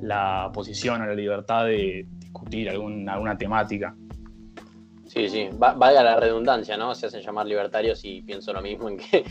[0.00, 3.96] la posición o la libertad de discutir algún- alguna temática.
[5.06, 6.94] Sí, sí, Va- valga la redundancia, ¿no?
[6.94, 9.24] Se hacen llamar libertarios y pienso lo mismo en que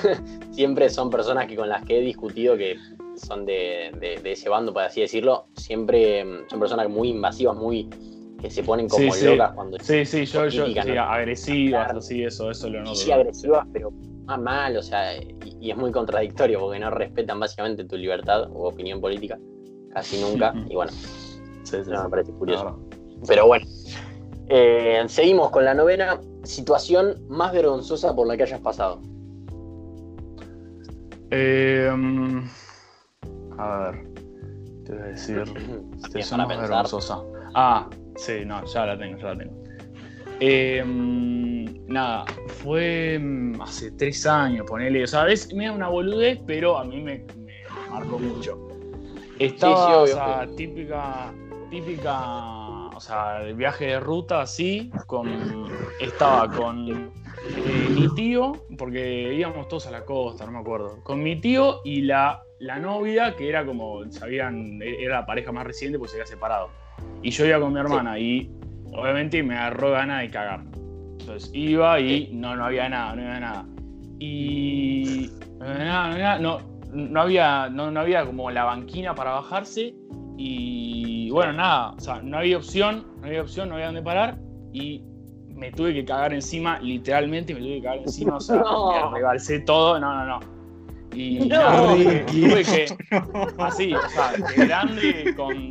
[0.52, 2.76] siempre son personas que con las que he discutido que
[3.16, 7.56] son de, de- de ese bando, por así decirlo, siempre mm, son personas muy invasivas,
[7.56, 7.88] muy
[8.44, 9.24] que se ponen como Sí, sí.
[9.24, 11.00] locas cuando Sí, sí, yo, yo, sí, ¿no?
[11.02, 11.98] agresivas, Claro.
[11.98, 12.94] así, eso, eso lo noto.
[12.94, 13.90] sí agresivas, pero
[14.26, 18.42] más mal, o sea, y, y es muy contradictorio porque no respetan básicamente tu libertad
[18.52, 19.38] o opinión política,
[19.94, 22.10] casi nunca, y bueno, Sí, sí, no, me sí.
[22.10, 22.78] parece curioso.
[23.26, 23.64] Pero bueno,
[24.48, 29.00] Eh, seguimos con la novena situación más vergonzosa por la que hayas pasado.
[31.30, 32.42] Eh, mm,
[33.58, 34.04] a ver,
[34.84, 35.44] te voy a decir.
[35.96, 37.22] Situación más vergonzosa.
[37.54, 39.64] Ah, sí, no, ya la tengo, ya la tengo.
[40.40, 42.24] Eh, mm, nada,
[42.62, 45.04] fue mm, hace tres años, ponele.
[45.04, 47.54] O sea, es mira, una boludez, pero a mí me, me
[47.90, 48.58] marcó mucho.
[49.38, 51.34] Estaba, Sí, sí, obvio, o sea, típica,
[51.70, 55.28] típica, o sea, de viaje de ruta así, con,
[56.00, 61.22] estaba con eh, mi tío, porque íbamos todos a la costa, no me acuerdo, con
[61.22, 65.98] mi tío y la, la novia, que era como, sabían, era la pareja más reciente
[65.98, 66.83] porque se había separado.
[67.22, 68.50] Y yo iba con mi hermana y
[68.92, 70.60] obviamente me agarró ganas de cagar.
[71.20, 73.66] Entonces iba y no, no había nada, no había nada.
[74.18, 76.58] Y no había no
[76.94, 79.94] no, no había, no, no había como la banquina para bajarse
[80.36, 84.38] y bueno, nada, o sea, no había opción, no había opción, no había dónde parar
[84.72, 85.02] y
[85.54, 89.10] me tuve que cagar encima, literalmente me tuve que cagar encima, o sea, No.
[89.10, 90.40] me rebalsé todo, no, no, no.
[91.12, 91.46] Y No.
[91.46, 92.86] nada, tuve que,
[93.58, 95.70] así, o sea, de grande, con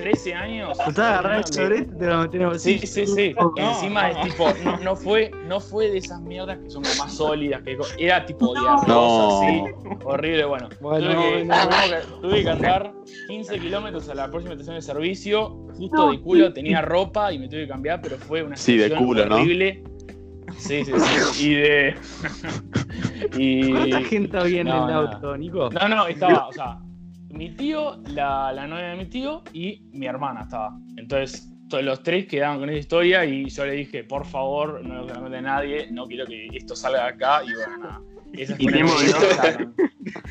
[0.00, 0.78] 13 años.
[0.78, 2.86] Te agarrar el me- chorete y te lo metí en el Sí, bolsillo.
[2.86, 3.34] sí, sí.
[3.38, 4.18] No, Encima no.
[4.18, 7.62] es tipo, no, no fue, no fue de esas mierdas que son como más sólidas,
[7.62, 8.68] que era tipo de No.
[8.80, 9.62] arroz así,
[10.04, 10.68] horrible, bueno.
[10.80, 12.92] Bueno, tuve, que, tuve que- tuve que andar
[13.28, 17.48] 15 kilómetros a la próxima estación de servicio, justo de culo, tenía ropa y me
[17.48, 19.36] tuve que cambiar, pero fue una Sí, de situación culo, ¿no?
[19.36, 19.82] horrible.
[20.58, 21.48] Sí, sí, sí.
[21.48, 21.94] Y de.
[23.36, 23.70] y.
[23.72, 25.00] ¿Cuánta gente había en No, el no.
[25.00, 25.68] auto, Nico?
[25.70, 26.78] No, no, estaba, o sea,
[27.36, 30.78] mi tío, la, la novia de mi tío y mi hermana estaba.
[30.96, 35.02] Entonces, todos los tres quedaban con esa historia y yo le dije, por favor, no
[35.02, 38.00] lo cuente nadie, no quiero que esto salga de acá y bueno, nada.
[38.32, 38.66] Esa Y.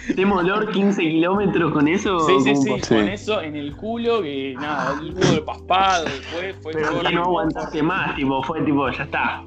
[0.07, 2.19] ¿Tenemos olor 15 kilómetros con eso?
[2.19, 6.05] Sí, sí, ¿Cómo sí, con eso en el culo, que nada, el culo de paspado,
[6.05, 9.43] después fue Pero todo ya no aguantaste más, tipo, fue tipo, ya está.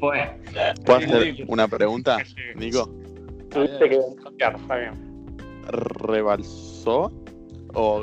[0.00, 0.38] Fue.
[0.84, 2.18] ¿Puedo hacer una pregunta,
[2.56, 2.90] Nico?
[3.50, 3.98] Tuviste que
[4.38, 4.92] está bien.
[6.86, 7.10] O,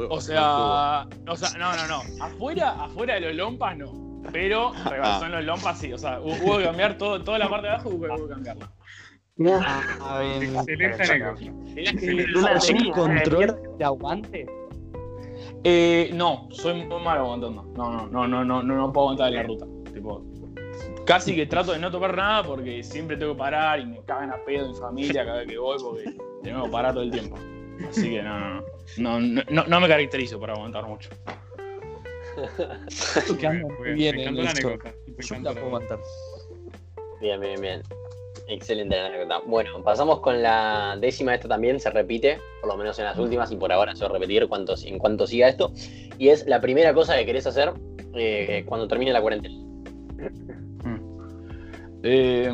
[0.10, 2.24] O sea, o sea, no, no, no.
[2.26, 4.22] Afuera, afuera de los lompas no.
[4.32, 5.94] Pero rebasó en los lompas sí.
[5.94, 8.28] O sea, hu- hubo que cambiar todo, toda la parte de abajo, hubo que, hubo
[8.28, 8.72] que cambiarla.
[9.65, 10.56] Ah, bien.
[10.56, 11.41] Excelente anécdota.
[11.52, 12.91] No ¿Tenés tenía.
[12.94, 14.46] control de aguante?
[15.63, 17.63] Eh, no, soy muy malo aguantando.
[17.76, 19.65] No, no, no, no, no, no, no puedo aguantar en la ruta.
[19.94, 20.24] Tipo,
[21.06, 24.32] casi que trato de no tomar nada porque siempre tengo que parar y me cagan
[24.32, 27.38] a pedo en familia cada vez que voy porque tengo que parar todo el tiempo.
[27.89, 28.63] Así que no, no, no.
[28.98, 31.10] No, no, no, no me caracterizo por aguantar mucho.
[33.80, 34.67] Muy bien Me en encantó la esto.
[34.67, 34.94] anécdota.
[35.08, 36.00] Me Yo encantó la puedo aguantar.
[37.20, 37.82] Bien, bien, bien.
[38.48, 39.41] Excelente la anécdota.
[39.46, 41.34] Bueno, pasamos con la décima.
[41.36, 44.10] Esta también se repite, por lo menos en las últimas, y por ahora se va
[44.10, 45.72] a repetir cuanto, en cuanto siga esto.
[46.17, 47.72] Y es la primera cosa que querés hacer
[48.15, 49.56] eh, cuando termine la cuarentena.
[52.04, 52.50] Eh,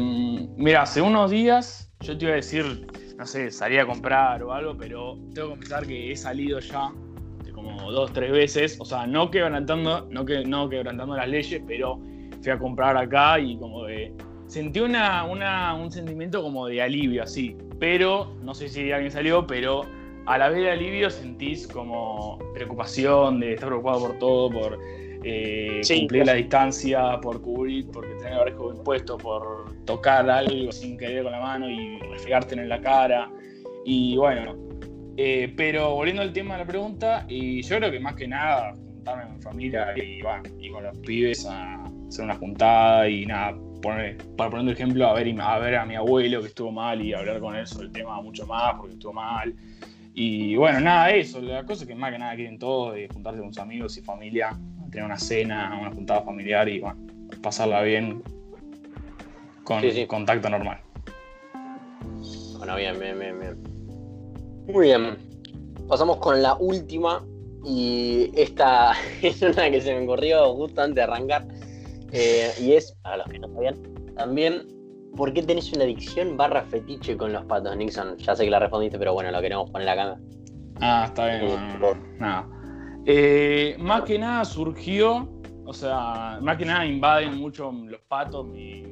[0.58, 2.86] mira, hace unos días yo te iba a decir,
[3.18, 6.92] no sé, salí a comprar o algo, pero tengo que confesar que he salido ya
[7.54, 12.00] como dos, tres veces, o sea, no quebrantando, no, que, no quebrantando las leyes, pero
[12.42, 14.14] fui a comprar acá y como de...
[14.46, 19.46] Sentí una, una- un sentimiento como de alivio, así, pero no sé si alguien salió,
[19.48, 19.82] pero
[20.28, 24.80] a la vez de alivio sentís como preocupación, de estar preocupado por todo, por
[25.28, 26.38] eh, Sí, cumplir claro.
[26.38, 31.32] la distancia, por cubrir, porque tener el bien puesto, por tocar algo sin querer con
[31.32, 33.30] la mano y refregártelo en la cara.
[33.86, 34.56] Y bueno,
[35.18, 38.74] eh, pero volviendo al tema de la pregunta, y yo creo que más que nada
[38.74, 43.26] juntarme con mi familia y, bueno, y con los pibes a hacer una juntada y
[43.26, 46.72] nada, poner, para poner un ejemplo, a ver, a ver a mi abuelo que estuvo
[46.72, 49.54] mal y hablar con él sobre el tema mucho más porque estuvo mal.
[50.14, 53.54] Y bueno, nada, eso, la cosa que más que nada quieren todos, de juntarse con
[53.54, 54.58] sus amigos y familia,
[54.98, 56.98] tener una cena, una juntada familiar y bueno,
[57.44, 58.24] pasarla bien
[59.64, 60.08] con Sí, sí.
[60.08, 60.80] contacto normal.
[62.58, 63.64] Bueno, bien, bien, bien, bien.
[64.74, 65.18] Muy bien.
[65.88, 67.24] Pasamos con la última.
[67.64, 71.46] Y esta es una que se me ocurrió justo antes de arrancar.
[72.12, 73.76] Eh, y es, para los que no sabían,
[74.16, 74.64] también,
[75.16, 78.18] ¿por qué tenés una adicción barra fetiche con los patos, Nixon?
[78.18, 80.18] Ya sé que la respondiste, pero bueno, lo queremos poner acá.
[80.82, 81.60] Ah, está bien.
[82.20, 82.48] Nada.
[83.10, 85.30] Eh, más que nada surgió,
[85.66, 88.84] o sea, más que nada invaden mucho los patos y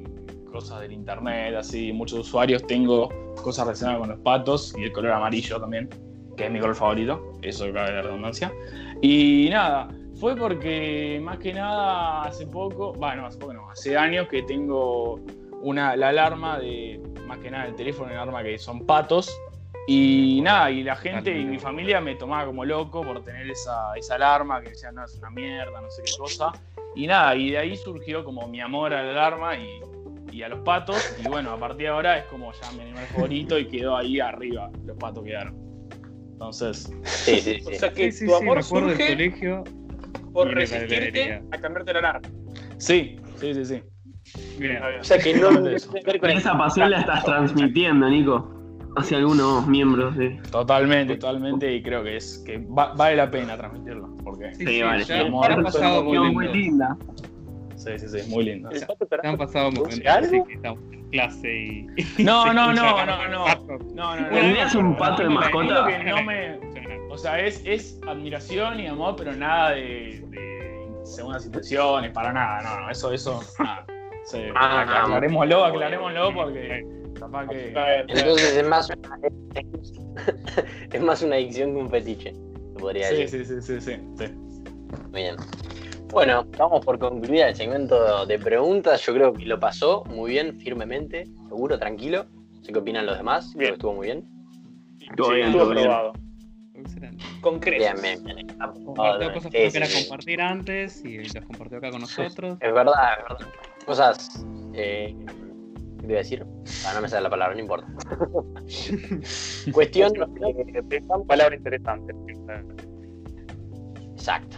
[0.50, 2.66] cosas del internet, así, muchos usuarios.
[2.66, 3.10] Tengo
[3.42, 5.90] cosas relacionadas con los patos y el color amarillo también,
[6.34, 8.50] que es mi color favorito, eso cabe la redundancia.
[9.02, 14.28] Y nada, Fue porque más que nada hace poco, bueno, hace poco no, hace años
[14.28, 15.20] que tengo
[15.60, 19.30] una, la alarma de, más que nada el teléfono, una alarma que son patos.
[19.88, 23.94] Y nada, y la gente y mi familia me tomaba como loco por tener esa,
[23.96, 26.52] esa alarma que decía, no, es una mierda, no sé qué cosa.
[26.96, 29.80] Y nada, y de ahí surgió como mi amor a la alarma y,
[30.32, 31.14] y a los patos.
[31.24, 34.18] Y bueno, a partir de ahora es como ya mi animal favorito y quedó ahí
[34.18, 35.54] arriba, los patos quedaron.
[36.32, 37.74] Entonces, Sí, sí, O sí.
[37.76, 39.64] sea que Sí, sí, tu amor acuerdo del surge colegio.
[40.32, 42.28] por resistirte a cambiarte la alarma.
[42.78, 43.82] sí, sí, sí, sí.
[44.58, 44.82] Bien.
[45.00, 45.50] O sea que no,
[46.20, 48.52] con esa pasión la estás transmitiendo, Nico,
[48.96, 50.30] hacia algunos miembros de.
[50.50, 54.72] Totalmente, totalmente, y creo que es que va- vale la pena transmitirlo, porque Sí, Sí,
[54.76, 55.04] sí, vale.
[55.04, 56.56] ya, ya han pasado Muy, muy momentos.
[56.56, 56.96] linda.
[57.76, 58.70] sí, sí, sí, es muy lindo.
[58.86, 61.86] Pato Ya han pasado momentos así que estamos en clase y.
[62.24, 63.46] No, no, no, no, no.
[63.94, 64.28] No, no, no.
[64.28, 65.86] ¿Tendrías un pato de mascota?
[65.86, 66.58] Que no me,
[67.10, 72.60] o sea, es, es admiración y amor, pero nada de, de segundas intenciones, para nada,
[72.62, 73.84] no, no, eso, eso, nada.
[74.24, 76.84] Sí, Ah, aclarémoslo, aclarémoslo porque
[77.18, 77.56] capaz que...
[77.56, 78.04] Bien.
[78.08, 79.18] Entonces es más una,
[80.92, 83.46] es más una adicción que un fetiche, se podría Sí, decir.
[83.46, 84.26] sí, sí, sí, sí, sí.
[85.10, 85.36] Muy bien.
[86.12, 89.04] Bueno, vamos por concluir el segmento de preguntas.
[89.04, 92.26] Yo creo que lo pasó muy bien, firmemente, seguro, tranquilo.
[92.54, 93.50] No sé qué opinan los demás.
[93.54, 93.70] Creo Bien.
[93.70, 94.28] que estuvo muy bien.
[95.16, 95.86] Todo Sí, bien, estuvo todo bien.
[95.90, 96.12] aprobado.
[96.74, 97.24] Excelente.
[97.40, 98.00] Con creces.
[98.02, 98.58] Bien, bien, bien.
[98.84, 100.08] Compartió cosas Sí, que no sí, quería sí.
[100.08, 102.58] compartir antes y las compartió acá con nosotros.
[102.60, 103.52] Es verdad, es verdad.
[103.84, 104.46] Cosas.
[104.74, 105.45] Eh, ¿Qué te
[106.12, 106.44] iba a decir?
[106.86, 107.86] Ah, no me sale la palabra, no importa.
[109.72, 110.12] Cuestión.
[110.14, 112.14] eh, Palabra interesante.
[114.12, 114.56] Exacto.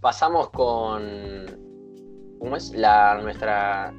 [0.00, 1.46] Pasamos con.
[2.38, 2.72] ¿Cómo es?
[2.72, 3.92] La, nuestra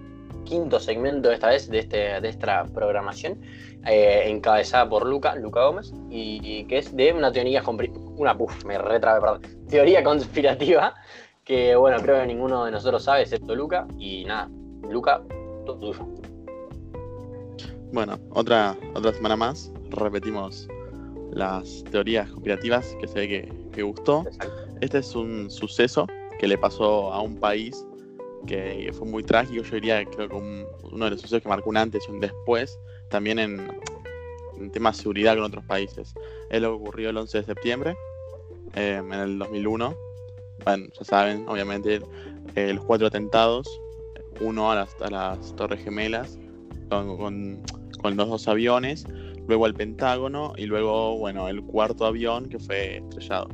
[0.44, 3.40] quinto segmento esta vez de, este, de esta programación,
[3.86, 7.64] eh, encabezada por Luca, Luca Gómez, y, y que es de una teoría
[8.18, 10.96] una puf, me retrabé, perdón, teoría conspirativa,
[11.46, 14.50] que bueno, creo que ninguno de nosotros sabe, excepto Luca, y nada,
[14.90, 15.22] Luca,
[15.66, 16.08] todo tuyo.
[17.92, 19.72] Bueno, otra, otra semana más.
[19.90, 20.68] Repetimos
[21.32, 24.24] las teorías conspirativas que se ve que, que gustó.
[24.28, 24.54] Exacto.
[24.82, 26.08] Este es un suceso
[26.40, 27.86] que le pasó a un país
[28.48, 29.64] que fue muy trágico.
[29.64, 32.20] Yo diría, creo que un- uno de los sucesos que marcó un antes y un
[32.20, 33.68] después, también en,
[34.58, 36.14] en temas de seguridad con otros países.
[36.50, 37.96] Es lo que ocurrió el 11 de septiembre,
[38.76, 39.96] eh, en el 2001.
[40.66, 42.02] Bueno, ya saben, obviamente,
[42.56, 43.68] eh, los cuatro atentados,
[44.40, 46.40] uno a las, a las Torres Gemelas,
[46.90, 47.62] con, con-
[48.02, 49.06] con los dos aviones,
[49.48, 53.48] luego al Pentágono y luego, bueno, el cuarto avión que fue estrellado.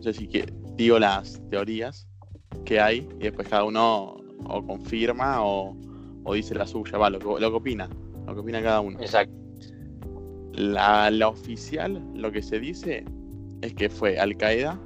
[0.00, 2.06] Sé si que, digo las teorías
[2.64, 5.76] que hay y después cada uno o confirma o,
[6.24, 7.88] o dice la suya, va, lo, que- lo que opina,
[8.26, 8.98] lo que opina cada uno.
[9.00, 9.34] Exacto.
[10.54, 13.04] La, la oficial, lo que se dice
[13.62, 14.78] es que fue Al Qaeda,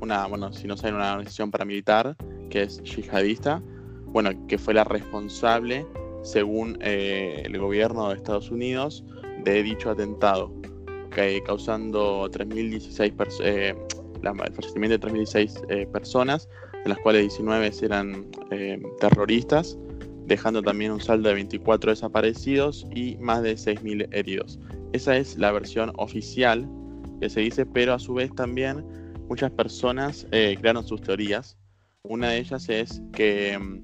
[0.00, 2.16] una, bueno, si no saben, una organización paramilitar
[2.50, 3.62] que es yihadista,
[4.06, 5.86] bueno, que fue la responsable,
[6.26, 9.04] según eh, el gobierno de Estados Unidos,
[9.44, 10.52] de dicho atentado,
[11.14, 13.74] que, causando 3.016 pers- eh,
[14.22, 16.48] el fallecimiento de 3.016 eh, personas,
[16.82, 19.78] de las cuales 19 eran eh, terroristas,
[20.26, 24.58] dejando también un saldo de 24 desaparecidos y más de 6.000 heridos.
[24.92, 26.68] Esa es la versión oficial
[27.20, 28.84] que se dice, pero a su vez también
[29.28, 31.56] muchas personas eh, crearon sus teorías.
[32.02, 33.82] Una de ellas es que mm,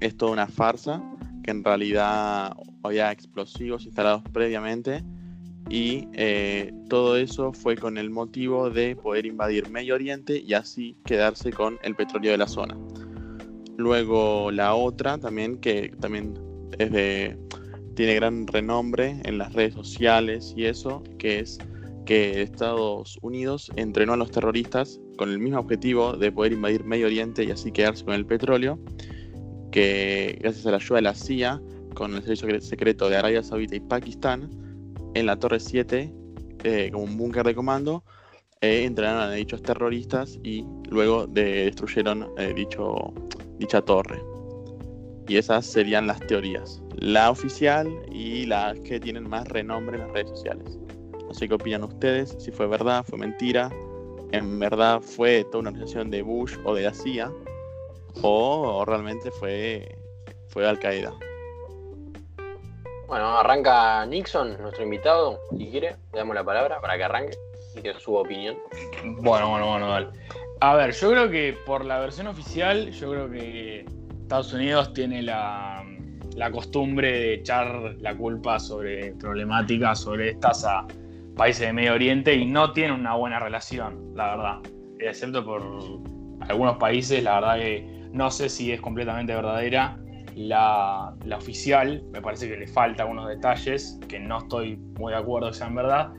[0.00, 1.02] es toda una farsa,
[1.42, 5.02] que en realidad había explosivos instalados previamente
[5.68, 10.96] y eh, todo eso fue con el motivo de poder invadir Medio Oriente y así
[11.04, 12.76] quedarse con el petróleo de la zona.
[13.76, 16.34] Luego la otra también que también
[16.78, 17.38] es de
[17.94, 21.58] tiene gran renombre en las redes sociales y eso, que es
[22.06, 27.06] que Estados Unidos entrenó a los terroristas con el mismo objetivo de poder invadir Medio
[27.06, 28.78] Oriente y así quedarse con el petróleo,
[29.72, 31.60] que gracias a la ayuda de la CIA,
[31.94, 34.48] con el servicio secreto de Arabia Saudita y Pakistán,
[35.14, 36.12] en la Torre 7,
[36.64, 38.04] eh, como un búnker de comando,
[38.60, 43.12] eh, entrenaron a dichos terroristas y luego de- destruyeron eh, dicho,
[43.58, 44.22] dicha torre.
[45.26, 46.82] Y esas serían las teorías.
[46.96, 50.78] La oficial y las que tienen más renombre en las redes sociales.
[51.26, 53.70] No sé qué opinan ustedes, si fue verdad, fue mentira,
[54.32, 57.32] en verdad fue toda una organización de Bush o de la CIA,
[58.20, 59.96] o, o realmente fue,
[60.48, 61.12] fue Al Qaeda.
[63.06, 67.36] Bueno, arranca Nixon, nuestro invitado, si quiere, le damos la palabra para que arranque
[67.76, 68.56] y dé su opinión.
[69.20, 70.08] Bueno, bueno, bueno, dale.
[70.60, 73.84] A ver, yo creo que por la versión oficial, yo creo que
[74.22, 75.84] Estados Unidos tiene la,
[76.36, 80.86] la costumbre de echar la culpa sobre problemáticas, sobre estas a
[81.36, 84.58] países de Medio Oriente y no tiene una buena relación, la verdad.
[84.98, 85.62] Excepto por
[86.48, 89.98] algunos países, la verdad que no sé si es completamente verdadera.
[90.34, 95.50] La, oficial, me parece que le falta algunos detalles que no estoy muy de acuerdo
[95.50, 96.10] que sean verdad.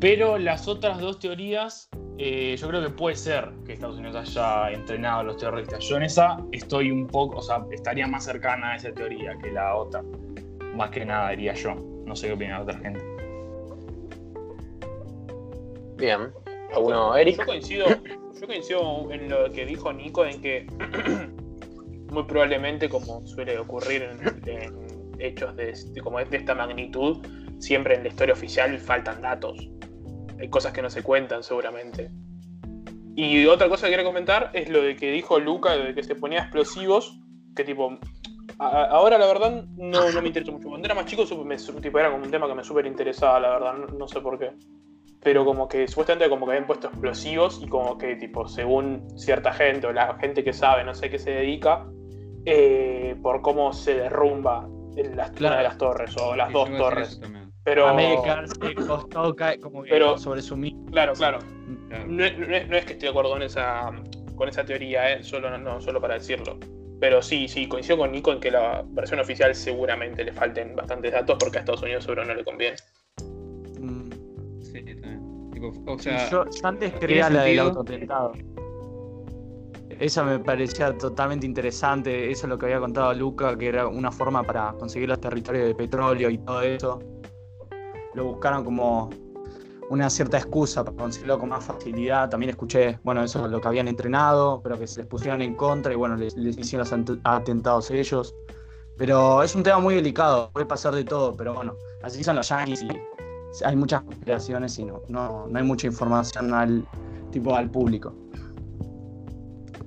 [0.00, 4.72] Pero las otras dos teorías, eh, yo creo que puede ser que Estados Unidos haya
[4.72, 5.84] entrenado a los terroristas.
[5.84, 9.52] Yo en esa estoy un poco, o sea, estaría más cercana a esa teoría que
[9.52, 10.02] la otra.
[10.74, 11.76] Más que nada, diría yo.
[12.04, 13.00] No sé qué opina la otra gente.
[15.96, 16.32] Bien.
[16.76, 17.38] ¿Alguno, Eric?
[17.38, 17.86] Yo coincido,
[18.40, 20.66] yo coincido en lo que dijo Nico, en que
[22.10, 27.24] muy probablemente, como suele ocurrir en, en hechos de, de- como de esta magnitud,
[27.58, 29.68] siempre en la historia oficial faltan datos.
[30.40, 32.10] Hay cosas que no se cuentan seguramente.
[33.16, 36.16] Y otra cosa que quería comentar es lo de que dijo Luca, de que se
[36.16, 37.16] ponía explosivos,
[37.54, 37.96] que tipo...
[38.58, 40.68] a- ahora la verdad no, no me interesa mucho.
[40.68, 43.50] Cuando era más chico me, tipo, era como un tema que me súper interesaba, la
[43.50, 44.50] verdad, no, no sé por qué.
[45.24, 49.52] Pero como que supuestamente como que habían puesto explosivos y como que tipo según cierta
[49.52, 51.86] gente o la gente que sabe, no sé qué se dedica,
[52.44, 55.54] eh, por cómo se derrumba en las, Claro.
[55.54, 57.20] una de las torres o las Sí, dos torres.
[57.64, 57.88] Pero
[59.62, 60.84] como que Pero- sobre su mismo.
[60.90, 61.38] claro, claro.
[61.88, 62.04] Claro.
[62.06, 63.90] No, es- no es, no es que esté de acuerdo con esa,
[64.36, 65.22] con esa teoría, ¿eh?
[65.22, 66.58] solo, no, no, solo para decirlo.
[67.00, 71.12] Pero sí, sí, coincido con Nico en que la versión oficial seguramente le falten bastantes
[71.12, 72.76] datos porque a Estados Unidos seguro no le conviene.
[74.74, 75.50] Sí, también.
[75.52, 77.62] Tipo, o sea, yo, yo antes ¿tiene creía la del sentido?
[77.68, 78.32] autotentado.
[80.00, 82.30] Esa me parecía totalmente interesante.
[82.32, 85.68] Eso es lo que había contado Luca, que era una forma para conseguir los territorios
[85.68, 86.98] de petróleo y todo eso.
[88.14, 89.10] Lo buscaron como
[89.90, 92.28] una cierta excusa para conseguirlo con más facilidad.
[92.28, 95.54] También escuché, bueno, eso es lo que habían entrenado, pero que se les pusieron en
[95.54, 98.34] contra y bueno, les, les hicieron los atentados ellos.
[98.96, 102.48] Pero es un tema muy delicado, puede pasar de todo, pero bueno, así son los
[102.48, 102.88] yankees y
[103.64, 106.86] hay muchas conspiraciones y no, no, hay mucha información al
[107.30, 108.14] tipo al público.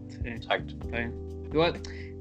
[0.09, 0.75] sí, Exacto.
[0.91, 1.13] bien.
[1.51, 1.73] Igual,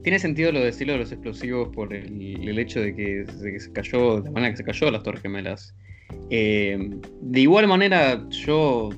[0.03, 3.73] tiene sentido lo de decirlo de los explosivos por el, el hecho de que, se
[3.73, 5.75] cayó, de la manera que se cayó las Torres Gemelas.
[6.31, 6.79] Eh,
[7.23, 8.91] de igual manera, yo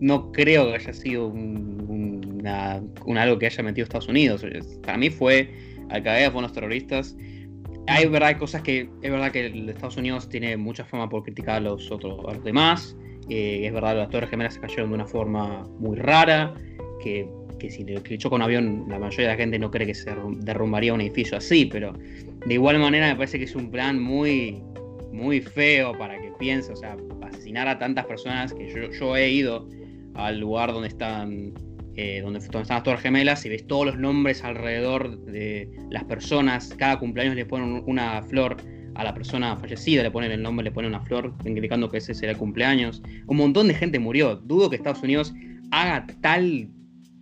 [0.00, 4.44] no creo que haya sido un algo que haya metido Estados Unidos.
[4.82, 5.50] Para mí fue
[5.90, 7.16] Al Qaeda, fueron los terroristas.
[7.88, 11.56] Hay verdad hay cosas que es verdad que Estados Unidos tiene mucha fama por criticar
[11.56, 12.96] a los otros a los demás.
[13.28, 16.54] Eh, es verdad las Torres Gemelas se cayeron de una forma muy rara.
[17.00, 19.94] Que, que si le choca un avión, la mayoría de la gente no cree que
[19.94, 21.92] se derrum- derrumbaría un edificio así, pero
[22.46, 24.60] de igual manera me parece que es un plan muy,
[25.12, 29.30] muy feo para que piense, o sea, asesinar a tantas personas que yo, yo he
[29.30, 29.68] ido
[30.14, 31.52] al lugar donde están,
[31.96, 36.04] eh, donde, donde están las Torres Gemelas y ves todos los nombres alrededor de las
[36.04, 38.56] personas, cada cumpleaños le ponen una flor
[38.96, 42.14] a la persona fallecida, le ponen el nombre, le ponen una flor indicando que ese
[42.14, 43.02] será el cumpleaños.
[43.26, 44.36] Un montón de gente murió.
[44.36, 45.34] Dudo que Estados Unidos
[45.70, 46.68] haga tal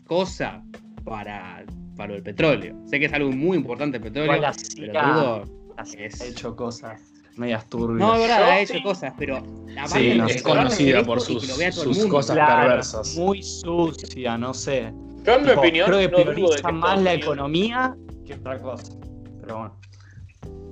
[0.07, 0.63] cosa
[1.05, 1.65] para,
[1.97, 2.77] para del petróleo.
[2.87, 4.41] Sé que es algo muy importante el petróleo,
[4.77, 5.45] pero dudo
[5.77, 7.99] ha hecho cosas medias turbias.
[8.07, 8.83] no, es verdad, ha hecho sí.
[8.83, 13.17] cosas, pero aparte Sí, de no es conocida por sus, cosas Claro, perversas.
[13.17, 14.93] Muy sucia, no sé.
[15.25, 18.59] Yo, en mi Tipo, opinión, creo que no prioriza más la Unidos- economía que otra
[18.61, 18.93] cosa.
[19.41, 19.77] Pero bueno.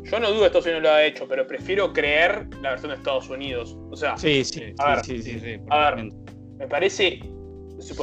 [0.04, 2.96] Yo no dudo que Estados Unidos lo ha hecho, pero prefiero creer la versión de
[2.98, 3.76] Estados Unidos.
[3.90, 6.08] O sea, Sí, sí, A ver, sí, Sí, sí, sí, A ver,
[6.58, 7.20] me parece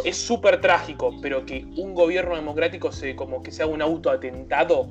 [0.06, 4.88] es súper trágico, pero que un gobierno democrático se como que se haga un autoatentado.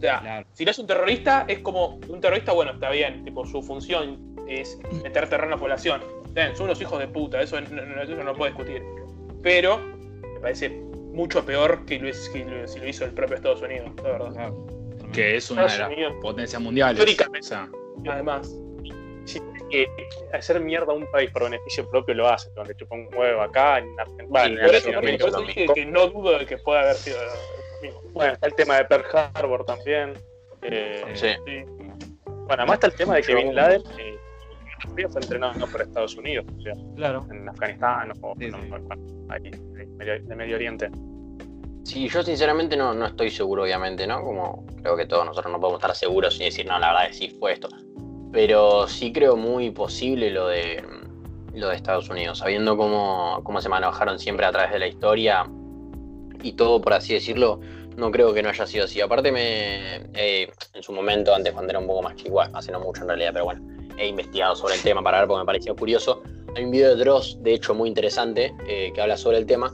[0.00, 0.46] O sea, Claro.
[0.54, 4.34] si no es un terrorista, es como un terrorista, bueno, está bien, tipo su función
[4.48, 6.00] es meter terror en la población.
[6.32, 8.82] Bien, son unos hijos de puta, eso no, eso no puedo discutir.
[9.42, 13.36] Pero me parece mucho peor que, lo, es- que lo- si lo hizo el propio
[13.36, 14.32] Estados Unidos, la verdad.
[14.32, 14.66] Claro.
[15.12, 16.98] Que es una de las Unidos, potencias mundiales.
[16.98, 17.46] Históricamente.
[17.46, 17.68] O sea,
[18.10, 18.50] además.
[19.26, 19.38] Si
[19.70, 19.86] que
[20.32, 23.78] hacer mierda a un país por beneficio propio lo hace, donde chupa un huevo acá
[23.78, 24.26] en Argentina.
[24.28, 25.56] Bueno, por en eso, Latinoamérica por eso también.
[25.68, 27.30] dije que no dudo de que pueda haber sido lo.
[28.12, 30.14] Bueno, está el tema de Pearl Harbor también.
[30.62, 31.28] eh, Sí.
[31.46, 31.64] sí.
[32.24, 34.16] Bueno, además está el tema de que Bin Laden eh,
[35.08, 37.26] fue entrenado por Estados Unidos, o sea, Claro.
[37.30, 38.50] en Afganistán o Sí, sí.
[38.50, 38.76] no,
[39.30, 39.50] ahí,
[39.96, 40.90] Medio, de Medio Oriente.
[41.84, 44.22] Sí, yo sinceramente no, no estoy seguro, obviamente, ¿no?
[44.22, 47.18] Como creo que todos nosotros no podemos estar seguros y decir, no, la verdad es
[47.18, 47.68] que sí fue esto.
[48.32, 50.84] Pero sí creo muy posible lo de
[51.52, 55.44] lo de Estados Unidos, sabiendo cómo, cómo se manejaron siempre a través de la historia
[56.42, 57.60] y todo, por así decirlo,
[57.96, 59.00] no creo que no haya sido así.
[59.00, 62.80] Aparte, me, eh, en su momento, antes cuando era un poco más chico, hace no
[62.80, 63.62] mucho en realidad, pero bueno,
[63.98, 66.22] he investigado sobre el tema para ver porque me pareció curioso.
[66.56, 69.72] Hay un video de Dross, de hecho, muy interesante, eh, que habla sobre el tema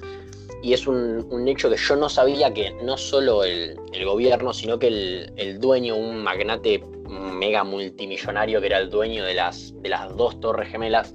[0.62, 4.89] y es un, hecho que yo no sabía que no solo el, gobierno, sino que
[5.37, 10.41] el, dueño, un magnate mega multimillonario que era el dueño de las, de las dos
[10.41, 11.14] torres gemelas,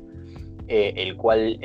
[0.68, 1.60] eh, el cual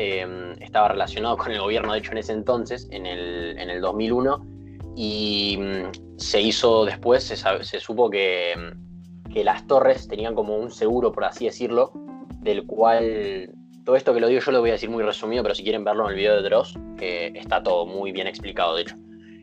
[0.61, 4.56] estaba relacionado con el gobierno, de hecho, en ese entonces, en el, en el 2001,
[4.97, 10.57] y mm, se hizo después, se, se supo que, mm, que las torres tenían como
[10.57, 11.93] un seguro, por así decirlo,
[12.41, 13.51] del cual
[13.85, 15.85] todo esto que lo digo yo lo voy a decir muy resumido, pero si quieren
[15.85, 18.97] verlo en el video de Dross, eh, está todo muy bien explicado, de hecho.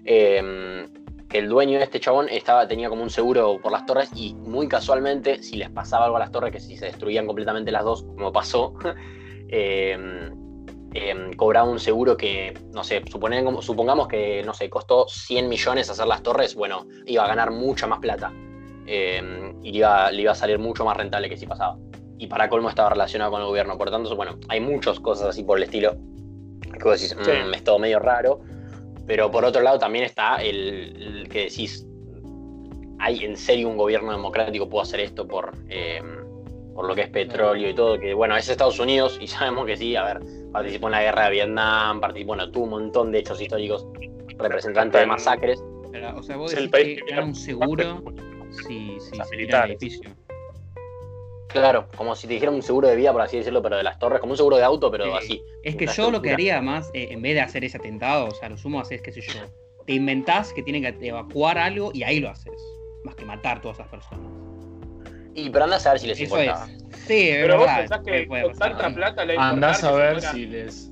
[0.06, 0.86] Eh,
[1.30, 4.36] que el dueño de este chabón estaba, tenía como un seguro por las torres y
[4.36, 7.84] muy casualmente, si les pasaba algo a las torres, que si se destruían completamente las
[7.84, 8.74] dos, como pasó,
[9.50, 10.30] eh,
[10.94, 15.90] eh, cobraba un seguro que, no sé, suponen- supongamos que, no sé, costó 100 millones
[15.90, 18.32] hacer las torres, bueno, iba a ganar mucha más plata.
[18.86, 21.78] Eh, y le iba, le iba a salir mucho más rentable que si pasaba.
[22.18, 23.78] Y para colmo estaba relacionado con el gobierno.
[23.78, 25.96] Por lo tanto, bueno, hay muchas cosas así por el estilo.
[26.62, 27.32] Que vos decís, Sí.
[27.32, 28.42] "Mm, es todo medio raro.
[29.08, 31.86] Pero por otro lado también está el, el que decís,
[33.00, 36.02] ¿hay en serio un gobierno democrático puede hacer esto por, eh,
[36.74, 38.00] por lo que es petróleo y todo?
[38.00, 40.20] Que bueno, es Estados Unidos y sabemos que sí, a ver,
[40.52, 43.88] participó en la guerra de Vietnam, participó, bueno, tuvo un montón de hechos históricos
[44.38, 45.64] representantes de masacres.
[45.92, 48.04] Pero, o sea, vos Es el decís país que que gana un seguro
[48.68, 50.10] si, si Las se tira el edificio.
[51.50, 54.00] Claro, como si te dijeran un seguro de vida, por así decirlo, pero de las
[54.00, 55.12] torres, como un seguro de auto, pero Sí.
[55.16, 55.44] así.
[55.62, 58.32] Es que yo lo que haría más, eh, en vez de hacer ese atentado, o
[58.34, 59.34] sea, lo sumo haces, qué sé yo,
[59.86, 62.60] te inventás que tienen que evacuar algo y ahí lo haces.
[63.04, 64.26] Más que matar todas esas personas.
[65.36, 66.68] Y pero anda a saber si les Eso importa.
[66.68, 67.00] es.
[67.06, 67.80] Sí, es Pero vos verdad.
[67.82, 68.78] pensás puede- que puede con pasar.
[68.78, 70.90] tanta plata le va Andás a ver si les.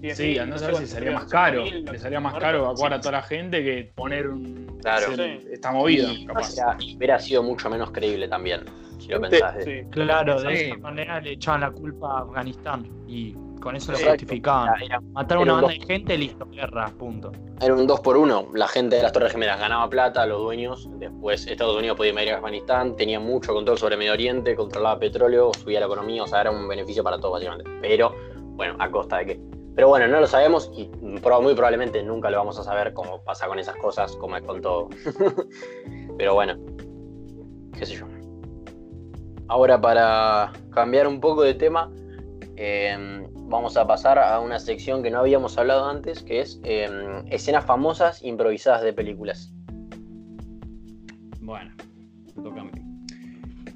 [0.00, 1.64] 10.000, Sí, andás a ver si salía más caro.
[1.64, 4.78] 5.000, Le salía más caro evacuar a toda la gente que poner un.
[4.82, 5.14] Claro.
[5.16, 5.38] Sí.
[5.50, 6.50] Esta movida, Y capaz.
[6.52, 8.64] hubiera, hubiera sido mucho menos creíble también,
[8.98, 9.56] si lo Gente- pensás.
[9.56, 9.88] de- sí.
[9.90, 10.62] Claro, de Sí.
[10.64, 13.34] esa manera le echaban la culpa a Afganistán y
[13.64, 14.80] con eso lo justificaban.
[14.80, 17.32] Era, Matar a era una un banda dos- de gente, listo, guerra, punto.
[17.60, 20.88] era un 2 por 1 La gente de las Torres Gemelas ganaba plata, los dueños.
[20.98, 25.80] Después Estados Unidos podía invadir Afganistán, tenía mucho control sobre Medio Oriente, controlaba petróleo, subía
[25.80, 27.68] la economía, o sea, era un beneficio para todos, básicamente.
[27.80, 28.14] Pero,
[28.56, 29.40] bueno, a costa de qué.
[29.74, 31.20] Pero bueno, no lo sabemos y muy
[31.54, 34.88] probablemente nunca lo vamos a saber cómo pasa con esas cosas, como es con todo.
[36.16, 36.56] Pero bueno,
[37.76, 38.06] qué sé yo.
[39.48, 41.90] Ahora para cambiar un poco de tema,
[42.56, 46.88] eh, vamos a pasar a una sección que no habíamos hablado antes, que es eh,
[47.30, 49.52] escenas famosas improvisadas de películas.
[51.40, 51.72] Bueno,
[52.42, 52.70] toca a mí.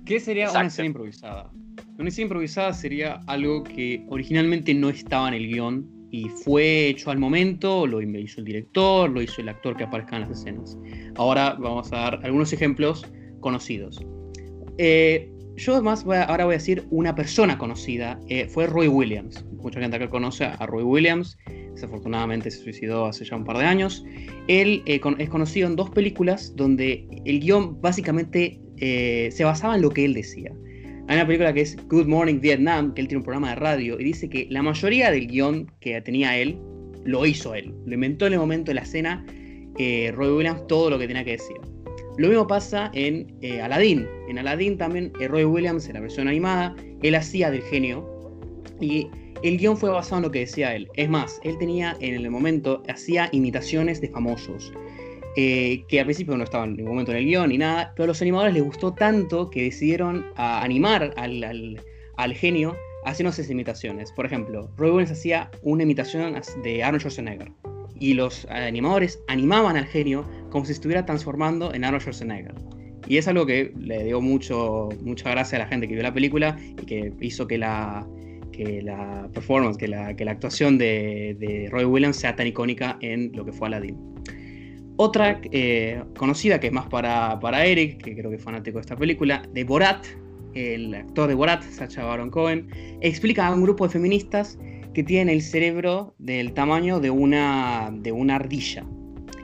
[0.04, 0.60] ¿Qué sería Exacto.
[0.60, 1.50] una escena improvisada?
[1.98, 7.10] Una escena improvisada sería algo que originalmente no estaba en el guion y fue hecho
[7.10, 10.78] al momento, lo hizo el director, lo hizo el actor que aparezca en las escenas.
[11.16, 13.04] Ahora vamos a dar algunos ejemplos
[13.40, 14.00] conocidos.
[14.78, 18.88] Eh, yo además voy a- ahora voy a decir una persona conocida, eh, fue Roy
[18.88, 19.44] Williams.
[19.68, 21.36] Mucha gente acá conoce a Roy Williams,
[21.74, 24.02] desafortunadamente se suicidó hace ya un par de años.
[24.46, 29.82] Él eh, es conocido en dos películas donde el guion básicamente eh, se basaba en
[29.82, 30.50] lo que él decía.
[31.06, 34.00] Hay una película que es Good Morning Vietnam, que él tiene un programa de radio
[34.00, 36.58] y dice que la mayoría del guion que tenía él
[37.04, 37.74] lo hizo él.
[37.84, 39.26] Lo inventó en el momento de la escena
[39.76, 41.58] eh, Roy Williams todo lo que tenía que decir.
[42.16, 44.08] Lo mismo pasa en eh, Aladdin.
[44.30, 48.18] En Aladdin también eh, Roy Williams, en la versión animada, él hacía del genio
[48.80, 49.08] y
[49.43, 50.89] el guion fue basado en lo que decía él.
[50.95, 54.72] Es más, él tenía en el momento, hacía imitaciones de famosos.
[55.36, 58.05] eh, que al principio no estaban en ningún momento en el guion ni nada, pero
[58.05, 61.80] a los animadores les gustó tanto que decidieron animar al, al-
[62.16, 62.74] al genio
[63.05, 64.11] haciendo esas imitaciones.
[64.11, 66.34] Por ejemplo, Roy Williams hacía una imitación
[66.64, 67.53] de Arnold Schwarzenegger
[68.01, 72.55] y los animadores animaban al genio como si estuviera transformando en Arnold Schwarzenegger.
[73.07, 76.12] Y es algo que le dio mucho, mucha gracia a la gente que vio la
[76.12, 78.05] película y que hizo que la,
[78.59, 82.98] que la performance, que la, que la actuación de, de Roy Williams sea tan icónica
[83.00, 83.96] en lo que fue Aladdin.
[84.96, 88.80] Otra eh, conocida, que es más para, para Eric, que creo que es fanático de
[88.80, 90.04] esta película, de Borat,
[90.54, 92.68] el actor de Borat, Sacha Baron Cohen,
[93.00, 94.59] explica a un grupo de feministas
[94.92, 98.84] que tienen el cerebro del tamaño de una, de una ardilla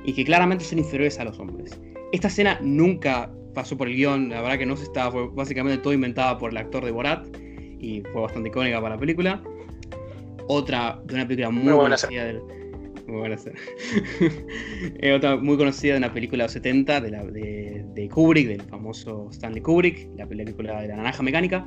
[0.05, 1.81] y que claramente son inferiores a los hombres.
[2.13, 5.79] Esta escena nunca pasó por el guion, la verdad que no se estaba, fue básicamente
[5.79, 7.44] todo inventada por el actor de Borat
[7.85, 9.43] y fue bastante icónica para la película.
[10.49, 12.41] Otra de una película muy, Muy buena conocida del-
[13.07, 13.59] muy buena escena.
[15.01, 18.49] Eh, otra muy conocida de una película de los 70 de, la, de, de Kubrick,
[18.49, 21.67] del famoso Stanley Kubrick, la película de la naranja mecánica.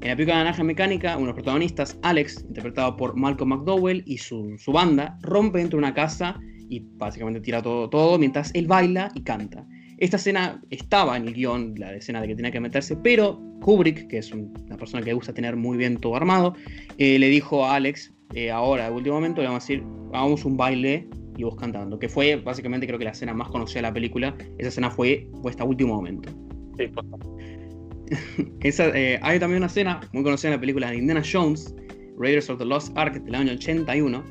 [0.00, 3.50] En la película de la naranja mecánica, uno de los protagonistas, Alex, interpretado por Malcolm
[3.50, 8.18] McDowell y su, su banda, rompe dentro de una casa y básicamente tira todo, todo
[8.18, 9.66] mientras él baila y canta.
[9.98, 14.08] Esta escena estaba en el guion, la escena de que tenía que meterse, pero Kubrick,
[14.08, 16.54] que es un- una persona que le gusta tener muy bien todo armado,
[16.98, 20.44] eh, le dijo a Alex, eh, ahora, de último momento, le vamos a decir, hagamos
[20.44, 23.82] un baile y vos cantando, que fue básicamente creo que la escena más conocida de
[23.82, 26.30] la película, esa escena fue puesta a último momento.
[26.78, 27.16] Sí, posta.
[28.60, 31.74] Esa, eh, hay también una escena muy conocida en la película de Indiana Jones.
[32.18, 34.22] Raiders of the Lost Ark del año 81,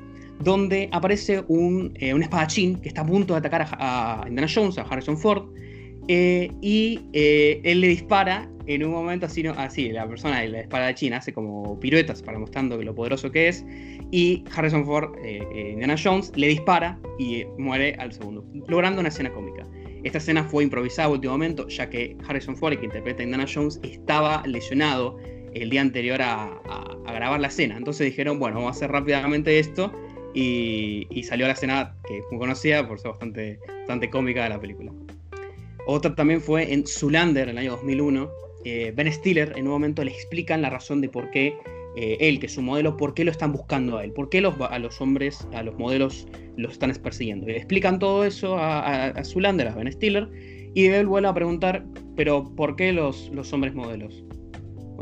[0.43, 4.47] donde aparece un, eh, un espadachín que está a punto de atacar a, a Indiana
[4.53, 5.43] Jones, a Harrison Ford,
[6.07, 10.59] eh, y eh, él le dispara en un momento así, no- así la persona la
[10.61, 13.65] espadachín hace como piruetas para mostrando lo poderoso que es,
[14.11, 19.65] y Harrison Ford, Indiana Jones, le dispara y muere al segundo, logrando una escena cómica.
[20.03, 23.45] Esta escena fue improvisada a último momento, ya que Harrison Ford, que interpreta a Indiana
[23.51, 25.17] Jones, estaba lesionado
[25.53, 26.59] el día anterior a
[27.07, 27.77] grabar la escena.
[27.77, 29.91] Entonces dijeron, bueno, vamos a hacer rápidamente esto.
[30.33, 34.59] Y, salió la escena que es muy conocida por ser bastante, bastante cómica de la
[34.59, 34.91] película.
[35.85, 38.29] Otra también fue en Zulander, en el año 2001.
[38.63, 41.57] eh, ben Stiller en un momento le explican la razón de por qué
[41.95, 44.37] eh, él, que es su modelo, por qué lo están buscando a él, por qué
[44.37, 47.49] a los hombres, a los modelos los están persiguiendo.
[47.49, 50.29] Y le explican todo eso a, a, a Zoolander, a Ben Stiller,
[50.73, 51.83] y él vuelve a preguntar,
[52.15, 54.23] pero ¿por qué los, los hombres modelos?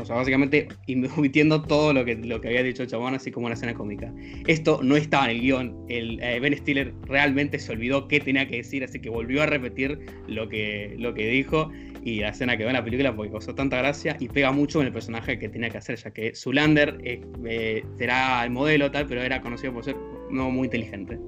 [0.00, 0.68] O sea, básicamente
[1.16, 4.12] omitiendo todo lo que, lo que había dicho el chabón, así como una escena cómica.
[4.46, 5.76] Esto no estaba en el guion.
[5.88, 9.46] El, eh, ben Stiller realmente se olvidó qué tenía que decir, así que volvió a
[9.46, 11.70] repetir lo que, lo que dijo
[12.02, 14.80] y la escena que ve en la película porque causó tanta gracia y pega mucho
[14.80, 18.90] en el personaje que tenía que hacer, ya que Zulander eh, eh, será el modelo
[18.90, 19.96] tal, pero era conocido por ser
[20.30, 21.18] no muy inteligente.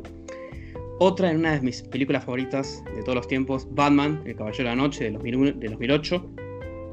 [0.98, 4.76] Otra en una de mis películas favoritas de todos los tiempos, Batman, El Caballero de
[4.76, 6.30] la Noche de 2001 de 2008.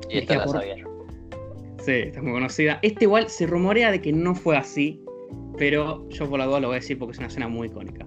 [0.10, 0.89] Y esta la sabía yo.
[1.90, 2.78] Sí, está muy conocida.
[2.84, 5.02] Este igual se rumorea de que no fue así,
[5.58, 8.06] pero yo por la duda lo voy a decir porque es una escena muy icónica.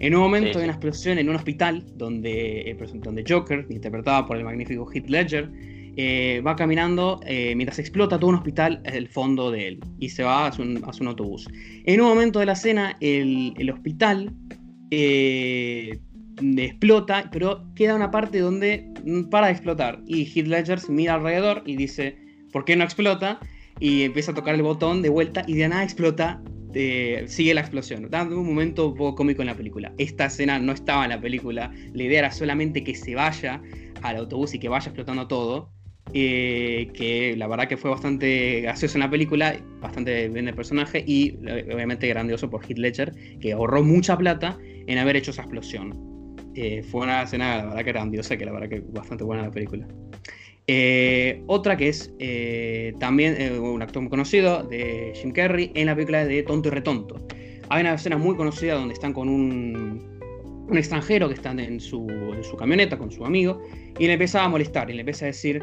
[0.00, 0.58] En un momento Sí, sí.
[0.60, 5.10] hay una explosión en un hospital donde, eh, donde Joker, interpretado por el magnífico Heath
[5.10, 5.50] Ledger,
[5.98, 10.22] eh, va caminando eh, mientras explota todo un hospital el fondo de él y se
[10.22, 11.48] va hacia un, hacia un autobús.
[11.84, 14.32] En un momento de la escena, el, el hospital
[14.90, 15.98] eh,
[16.56, 18.90] explota, pero queda una parte donde
[19.30, 20.00] para de explotar.
[20.06, 23.40] Y Heath Ledger se mira alrededor y dice, ¿por qué no explota?
[23.80, 26.42] Y empieza a tocar el botón de vuelta y de nada explota.
[26.74, 29.92] eh, sigue la explosión, dando un momento un poco cómico en la película.
[29.98, 33.62] Esta escena no estaba en la película, la idea era solamente que se vaya
[34.02, 35.70] al autobús y que vaya explotando todo.
[36.14, 41.04] eh, que la verdad que fue bastante gracioso en la película, bastante bien el personaje
[41.06, 41.36] y
[41.72, 45.92] obviamente grandioso por Heath Ledger, que ahorró mucha plata en haber hecho esa explosión.
[46.54, 49.50] Eh, fue una escena, la verdad que grandiosa, que la verdad que bastante buena la
[49.50, 49.86] película.
[50.70, 55.86] Eh, otra que es eh, también eh, un actor muy conocido de Jim Carrey en
[55.86, 57.16] la película de Tonto y Retonto.
[57.70, 60.18] Hay una escena muy conocida donde están con un,
[60.70, 62.06] extranjero que está en su,
[62.58, 63.62] camioneta con su amigo
[63.98, 65.62] y le empieza a molestar y le empieza a decir,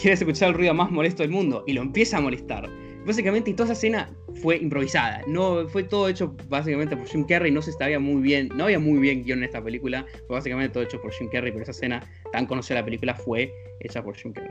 [0.00, 1.64] ¿quieres escuchar el ruido más molesto del mundo?
[1.66, 2.68] Y lo empieza a molestar.
[3.06, 5.22] Básicamente, y toda esa escena fue improvisada.
[5.26, 7.50] No, fue todo hecho básicamente por Jim Carrey.
[7.50, 10.06] No se sabía muy bien, no había muy bien guion en esta película.
[10.26, 12.02] Fue básicamente todo hecho por Jim Carrey, pero esa escena
[12.34, 14.50] tan conocida la película fue hecha por Jim Carrey.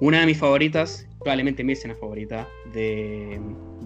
[0.00, 3.40] Una de mis favoritas, probablemente mi escena favorita de,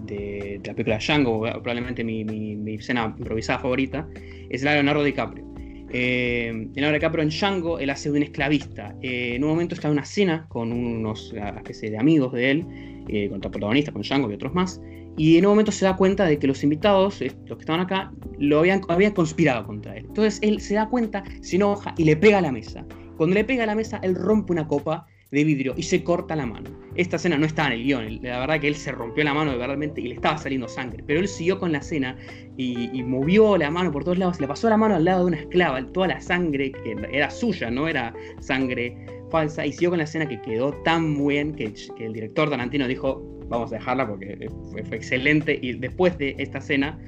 [0.05, 4.05] de, de la película Django, probablemente mi, mi, mi escena improvisada favorita,
[4.49, 5.45] es la de Leonardo DiCaprio.
[5.93, 8.93] Eh, Leonardo DiCaprio en Django, él hace de un esclavista.
[9.01, 12.65] Eh, en un momento está en una cena con unos especie de amigos de él,
[13.07, 14.81] eh, con otro protagonista, con Django y otros más.
[15.15, 17.81] Y en un momento se da cuenta de que los invitados, eh, los que estaban
[17.81, 20.05] acá, lo habían, habían conspirado contra él.
[20.07, 22.85] Entonces él se da cuenta, se enoja y le pega a la mesa.
[23.17, 26.35] Cuando le pega a la mesa, él rompe una copa de vidrio y se corta
[26.35, 26.69] la mano.
[26.95, 29.49] Esta escena no estaba en el guion, la verdad que él se rompió la mano
[29.51, 32.15] verdaderamente y le estaba saliendo sangre, pero él siguió con la escena
[32.55, 35.37] y, movió la mano por todos lados, le pasó la mano al lado de una
[35.37, 38.95] esclava, toda la sangre que era suya, no era sangre
[39.31, 43.23] falsa, y siguió con la escena que quedó tan bien que, el director Tarantino dijo,
[43.49, 46.99] vamos a dejarla porque fue, excelente, y después de esta escena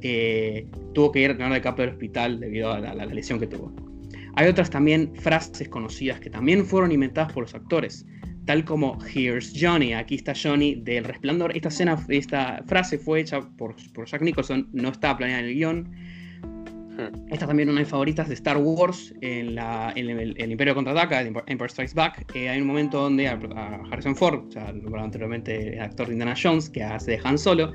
[0.00, 3.83] eh, tuvo que ir a Leonardo DiCaprio al hospital debido a la lesión que tuvo.
[4.36, 8.04] Hay otras también frases conocidas que también fueron inventadas por los actores,
[8.46, 11.56] tal como Here's Johnny, aquí está Johnny del Resplandor.
[11.56, 15.54] Esta, escena, esta frase fue hecha por, por Jack Nicholson, no estaba planeada en el
[15.54, 15.90] guion.
[17.28, 20.76] Esta también una de mis favoritas de Star Wars, en, la, en el, el, Imperio
[20.76, 22.24] Contraataca, el Empire Strikes Back.
[22.36, 26.12] Eh, hay un momento donde a, a Harrison Ford, o sea, anteriormente el actor de
[26.12, 27.72] Indiana Jones, que hace de Han Solo,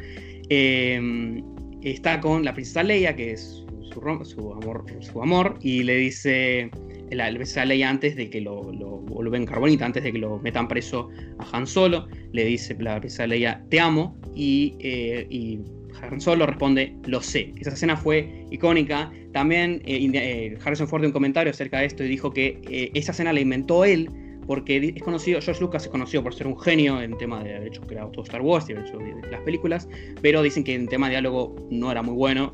[0.49, 1.41] eh,
[1.81, 6.69] está con la princesa Leia, que es su, amor, su amor, y le dice
[7.11, 11.09] la Leia antes de que lo, lo, lo carbonita, antes de que lo metan preso
[11.39, 15.59] a Han Solo, le dice la Leia, te amo, y, eh, y
[16.01, 17.53] Han Solo responde, lo sé.
[17.59, 19.11] Esa escena fue icónica.
[19.33, 22.91] También eh, eh, Harrison Ford dio un comentario acerca de esto y dijo que eh,
[22.93, 24.09] esa escena la inventó él
[24.47, 27.67] porque es conocido, George Lucas es conocido por ser un genio en tema de haber
[27.67, 29.87] hecho creado todo Star Wars y haber las películas,
[30.23, 32.51] pero dicen que en tema de diálogo no era muy bueno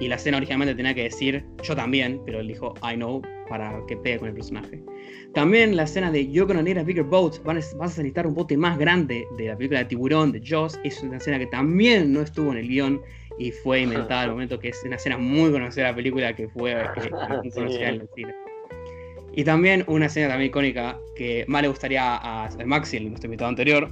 [0.00, 3.80] y la escena originalmente tenía que decir yo también, pero él dijo I know para
[3.86, 4.82] que pegue con el personaje.
[5.34, 8.56] También la escena de You're gonna need a bigger boat, vas a necesitar un bote
[8.56, 12.22] más grande de la película de Tiburón, de Jaws, es una escena que también no
[12.22, 13.00] estuvo en el guion
[13.38, 16.48] y fue inventada al momento que es una escena muy conocida de la película que
[16.48, 17.10] fue que,
[17.42, 18.34] muy conocida en el cine.
[19.34, 23.90] Y también una escena también icónica que más le gustaría a, Maxi, nuestro invitado anterior,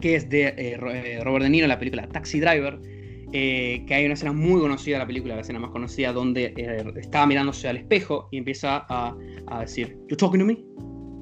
[0.00, 2.78] que es de eh, eh, Robert De Niro, la película Taxi Driver,
[3.32, 6.54] eh, que hay una escena muy conocida de la película, la escena más conocida, donde
[6.56, 9.14] eh, estaba mirándose al espejo y empieza a,
[9.48, 10.54] a decir, You talking to me?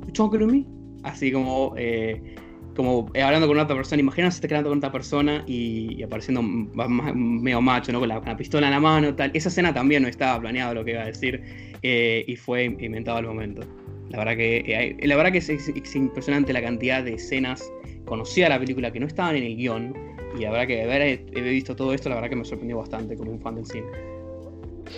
[0.07, 0.64] You talking to me?
[1.02, 2.36] Así como, eh,
[2.76, 6.42] como eh, hablando con otra persona, imagínate te quedando con otra persona y, y apareciendo
[6.42, 8.00] más- medio macho, ¿no?
[8.00, 9.30] Con la, con la pistola en la mano, tal.
[9.34, 11.42] Esa escena también no estaba planeado lo que iba a decir
[11.82, 13.62] eh, y fue inventado al momento.
[14.11, 17.62] La verdad que, eh, la verdad que es, es- es impresionante la cantidad de escenas
[18.05, 19.94] conocidas de la película que no estaban en el guion
[20.39, 23.30] y verdad que haber he visto todo esto, la verdad que me sorprendió bastante como
[23.32, 23.87] un fan del cine.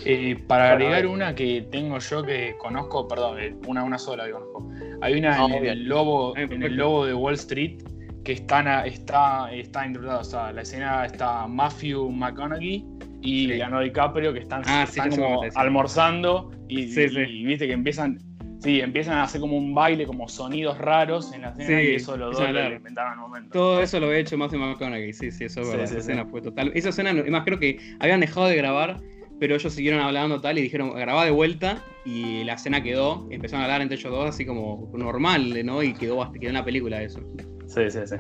[0.05, 1.07] Eh, para agregar ver.
[1.07, 4.69] una que tengo yo que conozco, perdón, eh, una, una sola que conozco.
[5.01, 7.83] Hay una No, en el, lobo, en el lobo de Wall Street
[8.25, 10.21] que está, está, está interpretada.
[10.21, 12.85] O sea, la escena está Matthew McConaughey
[13.23, 13.47] y Sí.
[13.47, 17.19] Leonardo DiCaprio que están, Ah, están como almorzando y, Sí, sí.
[17.21, 18.19] y viste que empiezan.
[18.67, 21.95] Sí, empiezan a hacer como un baile, como sonidos raros en la escena Sí, y
[21.95, 23.51] eso los dos lo inventaron al momento.
[23.53, 25.87] Todo eso lo había hecho Matthew McConaughey, sí, sí, eso es Sí, verdad.
[25.87, 26.11] sí, esa sí.
[26.11, 26.73] escena fue total.
[26.75, 29.01] Esa escena, además creo que habían dejado de grabar,
[29.39, 33.61] pero ellos siguieron hablando tal y dijeron, grabá de vuelta y la escena quedó, empezaron
[33.63, 35.83] a hablar entre ellos dos así como normal, ¿no?
[35.85, 37.21] Y quedó, hasta quedó en la película eso.
[37.69, 38.17] Sí, sí, sí.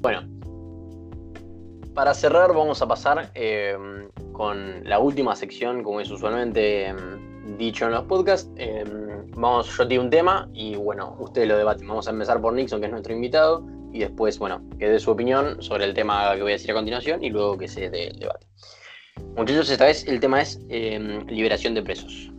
[0.00, 0.22] Bueno,
[1.92, 3.76] para cerrar vamos a pasar eh,
[4.32, 6.94] con la última sección, como es usualmente eh,
[7.56, 8.50] dicho en los podcasts.
[8.56, 8.84] Eh,
[9.36, 11.86] vamos, yo tiro un tema y bueno, ustedes lo debaten.
[11.88, 15.10] Vamos a empezar por Nixon, que es nuestro invitado, y después, bueno, que dé su
[15.10, 18.08] opinión sobre el tema que voy a decir a continuación y luego que se dé
[18.08, 18.46] el debate.
[19.36, 22.30] Muchachos, esta vez el tema es eh, liberación de presos.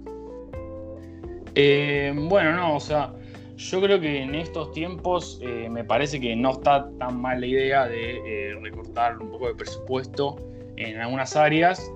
[1.55, 3.13] Eh, bueno, no, o sea,
[3.59, 7.47] yo creo que en estos tiempos eh, me parece que no está tan mal la
[7.47, 10.37] idea de eh, recortar un poco de presupuesto
[10.77, 11.91] en algunas áreas,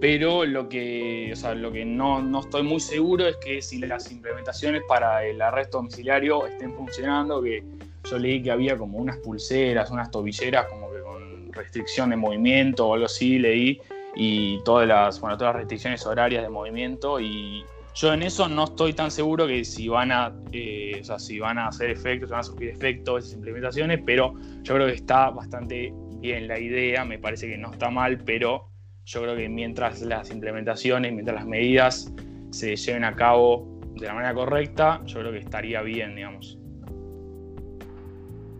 [0.00, 3.78] pero lo que, o sea, lo que no, no estoy muy seguro es que si
[3.78, 7.64] las implementaciones para el arresto domiciliario estén funcionando, que
[8.08, 12.88] yo leí que había como unas pulseras, unas tobilleras como que con restricción de movimiento
[12.88, 13.80] o algo así, leí,
[14.14, 18.64] y todas las, bueno, todas las restricciones horarias de movimiento y yo en eso no
[18.64, 22.28] estoy tan seguro que si van a, eh, o sea, si van a hacer efectos,
[22.28, 26.60] si van a surgir efectos esas implementaciones, pero yo creo que está bastante bien la
[26.60, 28.68] idea, me parece que no está mal, pero
[29.08, 32.12] yo creo que mientras las implementaciones, mientras las medidas
[32.50, 36.58] se lleven a cabo de la manera correcta, yo creo que estaría bien, digamos.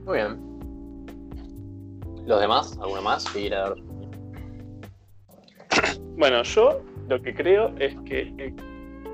[0.06, 0.38] Muy bien.
[2.26, 2.78] ¿Los demás?
[2.80, 3.26] ¿Alguno más?
[3.50, 3.74] dar?
[6.16, 8.54] Bueno, yo lo que creo es que eh,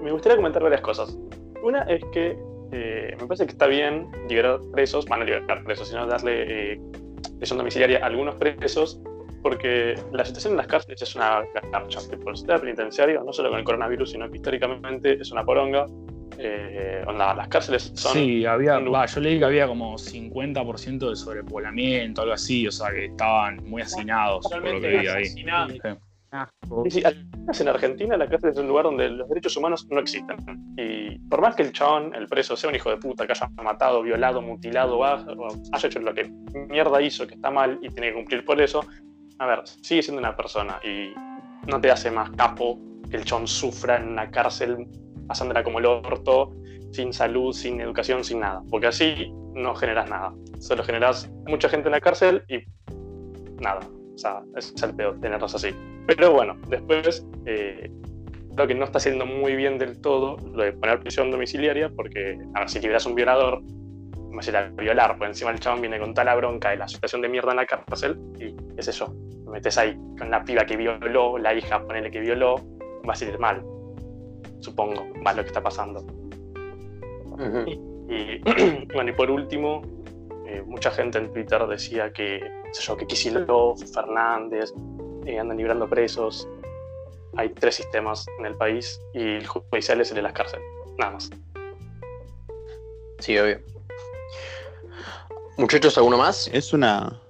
[0.03, 1.18] me gustaría comentar varias cosas.
[1.64, 2.39] Una es que
[2.70, 6.80] eh, me parece que está bien liberar presos, bueno, no liberar presos, sino darle eh,
[7.39, 9.03] prisión domiciliaria a algunos presos,
[9.45, 12.01] porque la situación en las cárceles es una garcha.
[12.09, 15.85] Tipo, el sistema penitenciario, no solo con el coronavirus, sino que históricamente es una poronga.
[16.39, 21.15] Eh, onda, las cárceles son Sí, había, un- yo leí que había como 50% de
[21.15, 25.27] sobrepoblamiento, algo así, o sea, que estaban muy hacinados por lo que vi ahí.
[25.27, 27.03] Sí.
[27.61, 30.37] En Argentina la cárcel es un lugar donde los derechos humanos no existen.
[30.77, 33.49] Y por más que el chabón, el preso, sea un hijo de puta, que haya
[33.63, 36.25] matado, violado, mutilado, haya hecho lo que
[36.69, 38.85] mierda hizo, que está mal y tiene que cumplir por eso,
[39.39, 41.12] a ver, sigue siendo una persona y
[41.66, 42.78] no te hace más capo
[43.11, 44.87] que el chabón sufra en una cárcel
[45.26, 46.53] pasándola como el orto,
[46.93, 48.62] sin salud, sin educación, sin nada.
[48.70, 50.32] Porque así no generas nada.
[50.61, 52.59] Solo generas mucha gente en la cárcel y
[53.61, 53.80] nada.
[54.14, 55.70] O sea, es el peor tenerlos así.
[56.07, 57.91] Pero bueno, después eh,
[58.55, 62.39] creo que no está haciendo muy bien del todo lo de poner prisión domiciliaria, porque
[62.55, 63.62] a ver, si liberas un violador,
[64.47, 67.22] ir a violar, por encima el chabón viene con tal la bronca de la situación
[67.22, 69.14] de mierda en la cárcel, y qué sé yo,
[69.45, 72.57] lo metes ahí con la piba que violó, la hija, ponele que violó,
[73.09, 73.65] va a ir mal,
[74.61, 76.05] supongo, más lo que está pasando.
[77.67, 78.39] Y
[78.95, 79.83] bueno, y por último,
[80.47, 84.73] eh, mucha gente en Twitter decía que, qué sé yo, que Kicillof, Fernández,
[85.27, 86.49] eh, andan librando presos.
[87.37, 90.65] Hay tres sistemas en el país y el judicial es el de las cárceles.
[90.99, 91.31] Nada más.
[93.19, 93.59] Sí, obvio.
[95.57, 96.49] Muchachos, ¿alguno más?
[96.53, 97.21] Es una,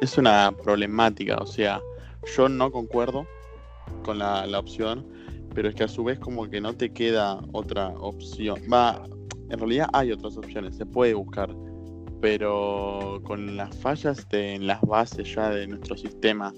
[0.00, 1.80] es una problemática, o sea,
[2.36, 3.26] yo no concuerdo
[4.04, 5.06] con la, la opción,
[5.54, 8.60] pero es que a su vez como que no te queda otra opción.
[8.72, 9.02] Va,
[9.50, 11.54] en realidad hay otras opciones, se puede buscar,
[12.20, 16.52] pero con las fallas de- en las bases ya de nuestro sistema,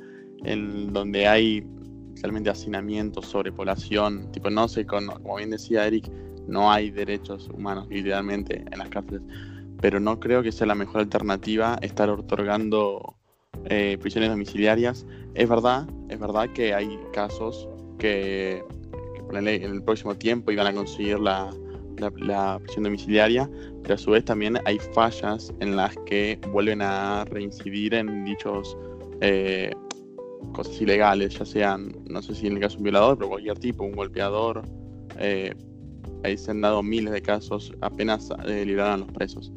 [0.44, 1.66] en donde hay
[2.08, 6.10] especialmente hacinamiento, sobrepoblación, tipo, no sé, como bien decía Eric,
[6.46, 9.22] no hay derechos humanos literalmente en las cárceles,
[9.80, 13.16] pero no creo que sea la mejor alternativa estar otorgando
[13.66, 15.06] eh, prisiones domiciliarias.
[15.34, 18.62] Es verdad, es verdad que hay casos que,
[19.30, 21.50] que en el próximo tiempo iban a conseguir la,
[22.18, 23.48] la, prisión domiciliaria,
[23.82, 28.76] pero a su vez también hay fallas en las que vuelven a reincidir en dichos
[29.20, 29.70] eh,
[30.52, 33.58] cosas ilegales, ya sean, no sé si en el caso de un violador, pero cualquier
[33.58, 34.62] tipo, un golpeador.
[35.18, 35.54] eh,
[36.22, 39.52] ahí se han dado miles de casos, apenas eh, liberaron a los presos.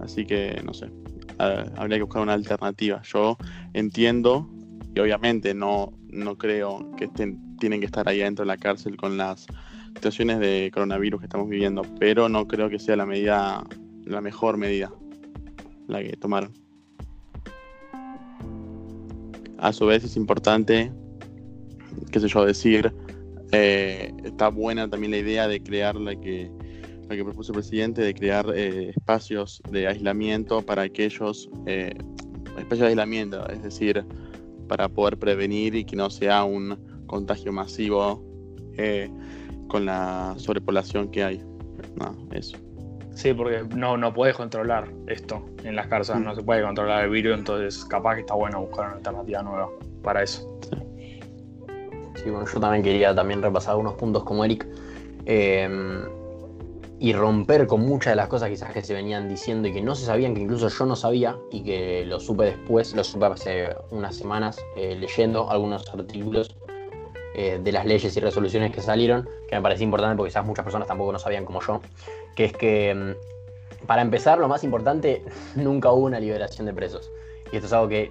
[0.00, 0.90] Así que, no sé,
[1.38, 3.02] habría que buscar una alternativa.
[3.02, 3.36] Yo
[3.74, 4.48] entiendo
[4.94, 8.96] y obviamente no, no creo que estén, tienen que estar ahí adentro de la cárcel
[8.96, 9.46] con las
[9.94, 13.64] situaciones de coronavirus que estamos viviendo, pero no creo que sea la medida,
[14.04, 14.90] la mejor medida
[15.86, 16.52] la que tomaron.
[19.58, 20.92] A su vez es importante,
[22.10, 22.92] qué sé yo, decir,
[23.52, 26.50] eh, está buena también la idea de crear la que,
[27.08, 31.94] la que propuso el presidente, de crear eh, espacios de aislamiento para aquellos, eh,
[32.58, 34.04] espacios de aislamiento, es decir,
[34.68, 36.76] para poder prevenir y que no sea un
[37.06, 38.24] contagio masivo
[38.76, 39.10] eh,
[39.68, 41.42] con la sobrepoblación que hay.
[41.96, 42.56] No, eso.
[43.14, 47.10] Sí, porque no, no puedes controlar esto en las cárceles, no se puede controlar el
[47.10, 49.70] virus, entonces capaz que está bueno buscar una alternativa nueva
[50.02, 50.58] para eso.
[52.16, 54.66] Sí, bueno, yo también quería también repasar algunos puntos como Eric
[55.24, 55.68] eh,
[56.98, 59.94] y romper con muchas de las cosas quizás que se venían diciendo y que no
[59.94, 63.68] se sabían, que incluso yo no sabía y que lo supe después, lo supe hace
[63.90, 66.56] unas semanas eh, leyendo algunos artículos
[67.34, 70.64] eh, de las leyes y resoluciones que salieron, que me parece importante porque quizás muchas
[70.64, 71.82] personas tampoco no sabían como yo,
[72.34, 75.22] que es que mm, para empezar, lo más importante,
[75.54, 77.10] nunca hubo una liberación de presos.
[77.52, 78.10] Y esto es algo que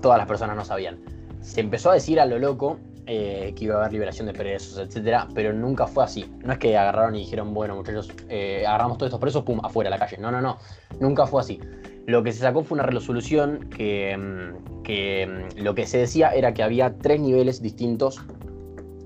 [0.00, 1.00] todas las personas no sabían.
[1.40, 4.78] Se empezó a decir a lo loco eh, que iba a haber liberación de presos,
[4.78, 6.24] etcétera, pero nunca fue así.
[6.44, 9.88] No es que agarraron y dijeron, bueno, muchachos, eh, agarramos todos estos presos, pum, afuera
[9.88, 10.18] a la calle.
[10.18, 10.58] No, no, no.
[11.00, 11.60] Nunca fue así.
[12.06, 16.30] Lo que se sacó fue una resolución que, mm, que mm, lo que se decía
[16.30, 18.20] era que había tres niveles distintos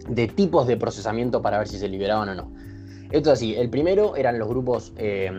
[0.08, 2.52] de tipos de procesamiento para ver si se liberaban o no.
[3.10, 5.30] Esto es así, el primero eran los grupos eh,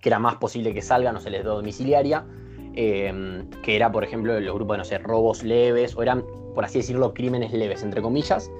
[0.00, 2.24] que era más posible que salgan o se les dé domiciliaria,
[2.74, 6.64] eh, que era, por ejemplo, los grupos de, no sé, robos leves, o eran, por
[6.64, 8.50] así decirlo, crímenes leves, entre comillas,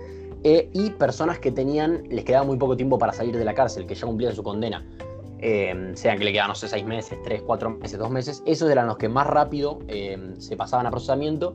[0.44, 3.86] eh, y personas que tenían, les quedaba muy poco tiempo para salir de la cárcel,
[3.86, 4.84] que ya cumplían su condena.
[5.44, 8.70] Eh, sean que le quedaban, no sé, seis meses, tres, cuatro meses, dos meses, esos
[8.70, 11.54] eran los que más rápido eh, se pasaban a procesamiento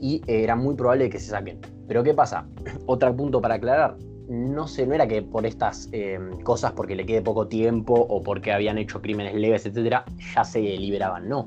[0.00, 1.60] y eh, era muy probable que se saquen.
[1.86, 2.48] Pero ¿qué pasa?
[2.86, 3.96] Otro punto para aclarar,
[4.28, 8.22] no sé, no era que por estas eh, cosas, porque le quede poco tiempo o
[8.22, 10.04] porque habían hecho crímenes leves, etcétera,
[10.34, 11.46] ya se liberaban, no.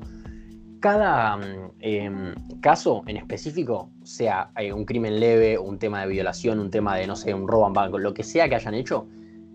[0.82, 6.58] Cada mm, eh, caso en específico, sea eh, un crimen leve, un tema de violación,
[6.58, 9.06] un tema de, no sé, un robo en banco, lo que sea que hayan hecho,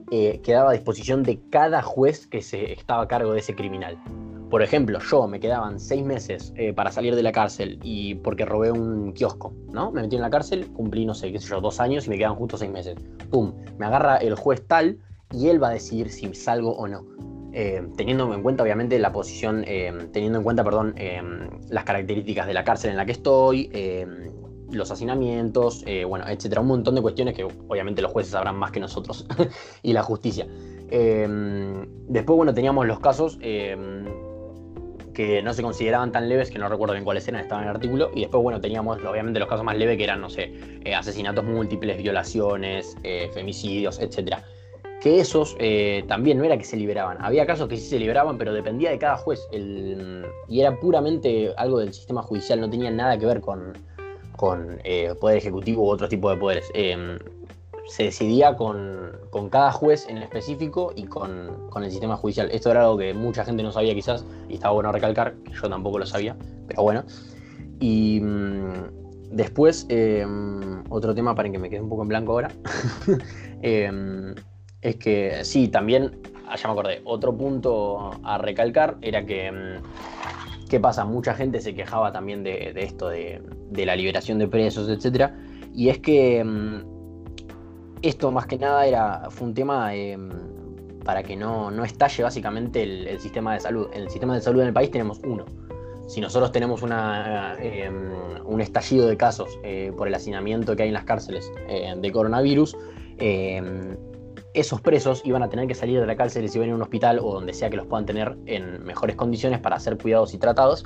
[0.09, 3.97] eh, quedaba a disposición de cada juez que se estaba a cargo de ese criminal.
[4.49, 8.45] Por ejemplo, yo me quedaban seis meses eh, para salir de la cárcel y porque
[8.45, 9.91] robé un kiosco, ¿no?
[9.91, 12.17] Me metí en la cárcel, cumplí, no sé, qué sé yo, dos años y me
[12.17, 12.95] quedan justo seis meses.
[13.29, 13.53] ¡Pum!
[13.77, 14.97] Me agarra el juez tal
[15.33, 17.16] y él va a decidir si salgo o no.
[17.59, 21.19] Eh, teniendo en cuenta, obviamente, la posición, eh, teniendo en cuenta, perdón, eh,
[21.69, 24.05] las características de la cárcel en la que estoy, eh,
[24.69, 26.61] los hacinamientos, bueno, etcétera.
[26.61, 29.25] Un montón de cuestiones que obviamente los jueces sabrán más que nosotros
[29.81, 30.45] y la justicia.
[30.87, 33.75] Después, bueno, teníamos los casos que
[35.43, 38.11] no se consideraban tan leves, que no recuerdo bien cuáles eran, estaban en el artículo.
[38.13, 40.53] Y después, bueno, teníamos obviamente los casos más leves que eran, no sé,
[40.95, 42.95] asesinatos múltiples, violaciones,
[43.33, 44.43] femicidios, etcétera.
[45.01, 47.17] Que esos eh, también no era que se liberaban.
[47.21, 49.47] Había casos que sí se liberaban, pero dependía de cada juez.
[49.51, 53.73] El- y era puramente algo del sistema judicial, no tenía nada que ver con,
[54.35, 56.71] con eh, poder ejecutivo u otro tipo de poderes.
[56.73, 57.17] Eh,
[57.87, 62.49] se decidía con, con cada juez en específico y con, con el sistema judicial.
[62.51, 65.69] Esto era algo que mucha gente no sabía quizás, y estaba bueno recalcar, que yo
[65.69, 66.35] tampoco lo sabía,
[66.67, 67.05] pero bueno.
[67.79, 69.87] Y mm, después,
[70.89, 72.51] otro tema para que me quede un poco en blanco ahora,
[74.81, 80.67] es que sí, también, ah, ya me acordé, otro punto a recalcar era que, mm,
[80.69, 81.05] ¿qué pasa?
[81.05, 85.31] Mucha gente se quejaba también de, esto, de, la liberación de presos, etc.
[85.73, 86.81] Y es que mm,
[88.01, 90.17] esto más que nada era, fue un tema eh,
[91.07, 93.87] para que no, no estalle básicamente el, sistema de salud.
[93.93, 95.45] En el sistema de salud en el país tenemos uno.
[96.07, 97.89] Si nosotros tenemos una, eh,
[98.45, 102.11] un estallido de casos eh, por el hacinamiento que hay en las cárceles eh, de
[102.11, 102.77] coronavirus,
[103.19, 103.61] eh,
[104.59, 106.81] esos presos iban a tener que salir de la cárcel y se iban a un
[106.81, 110.39] hospital o donde sea que los puedan tener en mejores condiciones para ser cuidados y
[110.39, 110.83] tratados.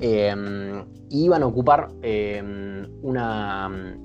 [0.00, 2.42] y iban a ocupar eh,
[3.02, 3.96] una,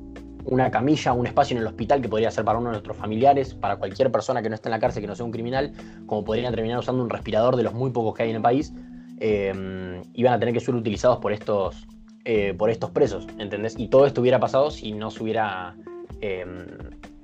[0.46, 3.54] una camilla, un espacio en el hospital que podría ser para uno de nuestros familiares,
[3.54, 5.74] para cualquier persona que no esté en la cárcel, que no sea un criminal,
[6.06, 8.74] como podrían terminar usando un respirador de los muy pocos que hay en el país,
[9.20, 11.86] eh, iban a tener que ser utilizados por estos,
[12.24, 13.76] eh, por estos presos, ¿entendés?
[13.78, 15.76] Y todo esto hubiera pasado si no se hubiera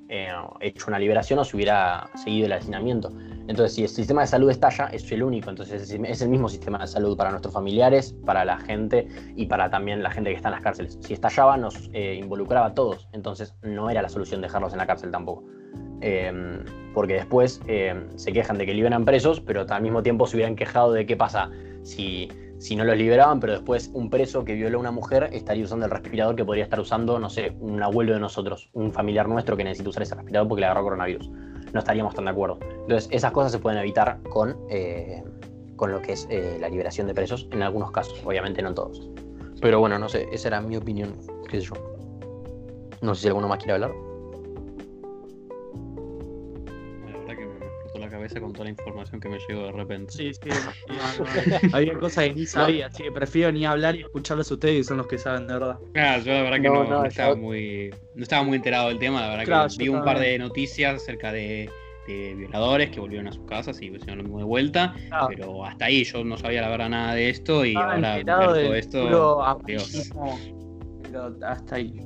[0.10, 0.30] eh,
[0.62, 3.12] hecho una liberación o se hubiera seguido el hacinamiento.
[3.48, 5.50] Entonces, si el sistema de salud estalla, es el único.
[5.50, 9.70] Entonces, es- el mismo sistema de salud para nuestros familiares, para la gente y para
[9.70, 10.98] también la gente que está en las cárceles.
[11.02, 13.08] Si estallaba, nos eh, involucraba a todos.
[13.14, 15.44] Entonces, no era la solución dejarlos en la cárcel tampoco.
[16.02, 16.32] Eh,
[16.94, 17.62] porque después
[18.16, 21.16] se quejan de que liberan presos, pero al mismo tiempo se hubieran quejado de qué
[21.16, 21.50] pasa
[21.84, 22.30] si,
[22.60, 25.86] si no los liberaban, pero después un preso que violó a una mujer estaría usando
[25.86, 29.56] el respirador que podría estar usando, no sé, un abuelo de nosotros, un familiar nuestro
[29.56, 31.30] que necesita usar ese respirador porque le agarró coronavirus.
[31.74, 32.58] No estaríamos tan de acuerdo.
[32.62, 35.24] Entonces, esas cosas se pueden evitar con, eh,
[35.76, 38.76] con lo que es eh, la liberación de presos en algunos casos, obviamente no en
[38.76, 39.08] todos.
[39.62, 41.14] Pero bueno, no sé, esa era mi opinión,
[41.50, 41.74] qué sé yo.
[43.02, 43.92] No sé si alguno más quiere hablar.
[48.28, 50.14] Cabeza con toda la información que me llegó de repente.
[50.14, 50.40] Sí, sí.
[50.88, 51.70] no, no.
[51.74, 54.84] Había cosas que ni sabía, así que prefiero ni hablar y escucharlos a ustedes, que
[54.84, 55.80] son los que saben de verdad.
[55.94, 58.58] Claro, yo la verdad que No, no, no, no estaba yo- muy, no estaba muy
[58.58, 61.70] enterado del tema, la verdad Claro, que vi un par de noticias acerca de,
[62.08, 65.28] de violadores que volvieron a sus casas y hicieron lo mismo de vuelta, Claro.
[65.30, 68.26] pero hasta ahí yo no sabía la verdad nada de esto y Estaba ahora ver
[68.26, 69.08] todo esto,
[69.66, 70.12] Dios.
[71.04, 72.00] pero hasta ahí.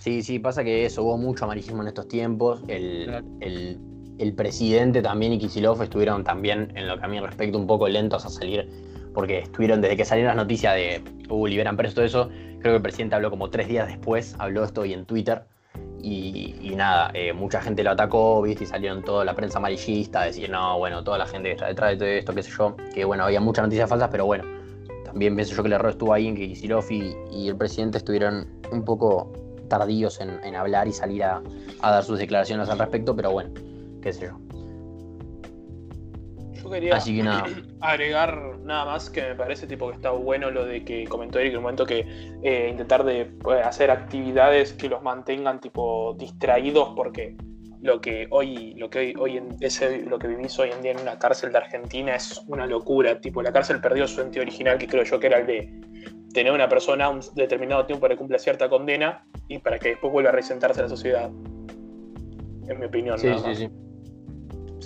[0.00, 2.62] Sí, sí, pasa que eso, hubo mucho amarillismo en estos tiempos.
[2.68, 3.26] El, Claro.
[3.40, 3.80] el-
[4.18, 7.88] el presidente también y Kicillof estuvieron también, en lo que a mí respecta, un poco
[7.88, 8.68] lentos a salir,
[9.12, 12.28] porque estuvieron desde que salieron las noticias de, uh, liberan presos, todo eso,
[12.60, 15.44] creo que el presidente habló como tres días después, habló esto y en Twitter.
[16.02, 18.64] Y, nada, eh, mucha gente lo atacó, ¿viste?
[18.64, 21.66] Y salieron toda la prensa amarillista a decir, no, bueno, toda la gente que está
[21.66, 22.76] detrás de todo esto, qué sé yo.
[22.94, 24.44] Que bueno, había muchas noticias falsas, pero bueno,
[25.04, 27.98] también pienso yo que el error estuvo ahí en que Kicillof y, y el presidente
[27.98, 29.32] estuvieron un poco
[29.68, 31.42] tardíos en, hablar y salir a
[31.82, 33.50] dar sus declaraciones al respecto, pero bueno,
[34.06, 34.38] qué sé yo.
[36.62, 37.44] Yo quería Así que nada.
[37.80, 41.52] agregar nada más que me parece tipo que está bueno lo de que comentó Eric
[41.52, 42.06] en un momento que
[42.42, 47.36] eh, intentar de pues, hacer actividades que los mantengan tipo distraídos porque
[47.82, 50.92] lo que hoy lo que hoy, hoy en ese lo que vivís hoy en día
[50.92, 54.78] en una cárcel de Argentina es una locura tipo la cárcel perdió su ente original
[54.78, 55.80] que creo yo que era el de
[56.32, 60.12] tener una persona un determinado tiempo para que cumpla cierta condena y para que después
[60.12, 61.30] vuelva a resentarse a la sociedad
[62.68, 63.70] en mi opinión Sí, sí, sí.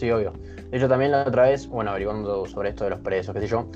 [0.01, 0.33] Sí, obvio.
[0.71, 3.49] De hecho, también la otra vez, bueno, averiguando sobre esto de los presos, qué sé
[3.49, 3.67] yo,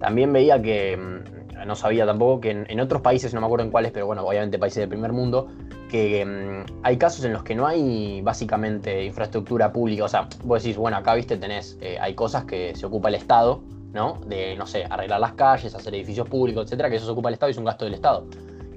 [0.00, 3.70] también veía que, mm, no sabía tampoco, que en, otros países, no me acuerdo en
[3.70, 5.48] cuáles, pero bueno, obviamente países del primer mundo,
[5.90, 10.04] que mm, hay casos en los que no hay básicamente infraestructura pública.
[10.04, 13.16] O sea, vos decís, bueno, acá, viste, tenés, eh, hay cosas que se ocupa el
[13.16, 13.60] Estado,
[13.92, 14.18] ¿no?
[14.26, 17.34] De, no sé, arreglar las calles, hacer edificios públicos, etcétera, que eso se ocupa el
[17.34, 18.26] Estado y es un gasto del Estado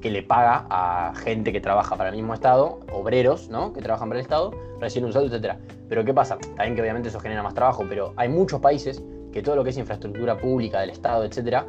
[0.01, 3.73] que le paga a gente que trabaja para el mismo Estado, obreros, ¿no?
[3.73, 5.59] Que trabajan para el Estado, reciben un sueldo, etcétera.
[5.87, 6.37] Pero ¿qué pasa?
[6.37, 9.01] También que obviamente eso genera más trabajo, pero hay muchos países
[9.33, 11.65] que todo lo que es infraestructura pública del Estado, etcétera,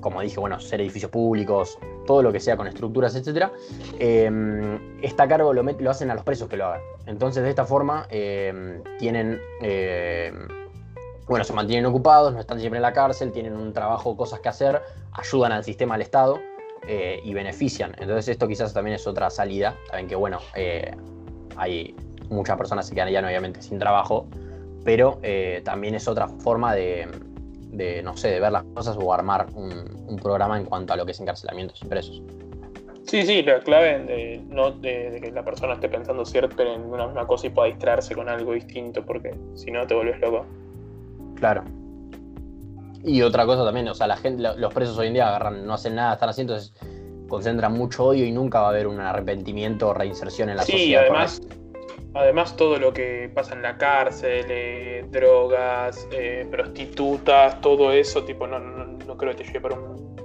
[0.00, 3.52] como dije, bueno, ser edificios públicos, todo lo que sea con estructuras, etcétera,
[3.98, 6.80] eh, está a cargo, lo, hacen a los presos que lo hagan.
[7.06, 9.40] Entonces, de esta forma, eh, tienen.
[9.60, 10.32] eh,
[11.26, 14.48] bueno, se mantienen ocupados, no están siempre en la cárcel, tienen un trabajo, cosas que
[14.48, 14.80] hacer,
[15.12, 16.40] ayudan al sistema, al Estado
[16.86, 17.92] eh, y benefician.
[17.98, 19.74] Entonces esto quizás también es otra salida.
[19.90, 20.94] Saben que bueno, eh,
[21.56, 21.94] hay
[22.30, 24.26] muchas personas que quedan ya obviamente sin trabajo,
[24.84, 27.08] pero eh, también es otra forma de,
[27.70, 29.72] de, no sé, de ver las cosas o armar un,
[30.08, 32.22] un programa en cuanto a lo que es encarcelamientos y presos.
[33.04, 36.82] Sí, sí, la clave de, no de, de que la persona esté pensando siempre en
[36.82, 40.44] una misma cosa y pueda distraerse con algo distinto, porque si no te vuelves loco.
[41.36, 41.64] Claro.
[43.08, 45.66] Y otra cosa también, o sea, la gente, lo- los presos hoy en día agarran,
[45.66, 46.72] no hacen nada, están así, entonces
[47.28, 50.72] concentran mucho odio y nunca va a haber un arrepentimiento o reinserción en la Sí,
[50.72, 51.02] sociedad.
[51.02, 51.40] además,
[52.14, 58.46] además todo lo que pasa en la cárcel, eh, drogas, eh, prostitutas, todo eso, tipo,
[58.46, 60.16] no, no, no creo que te lleve para un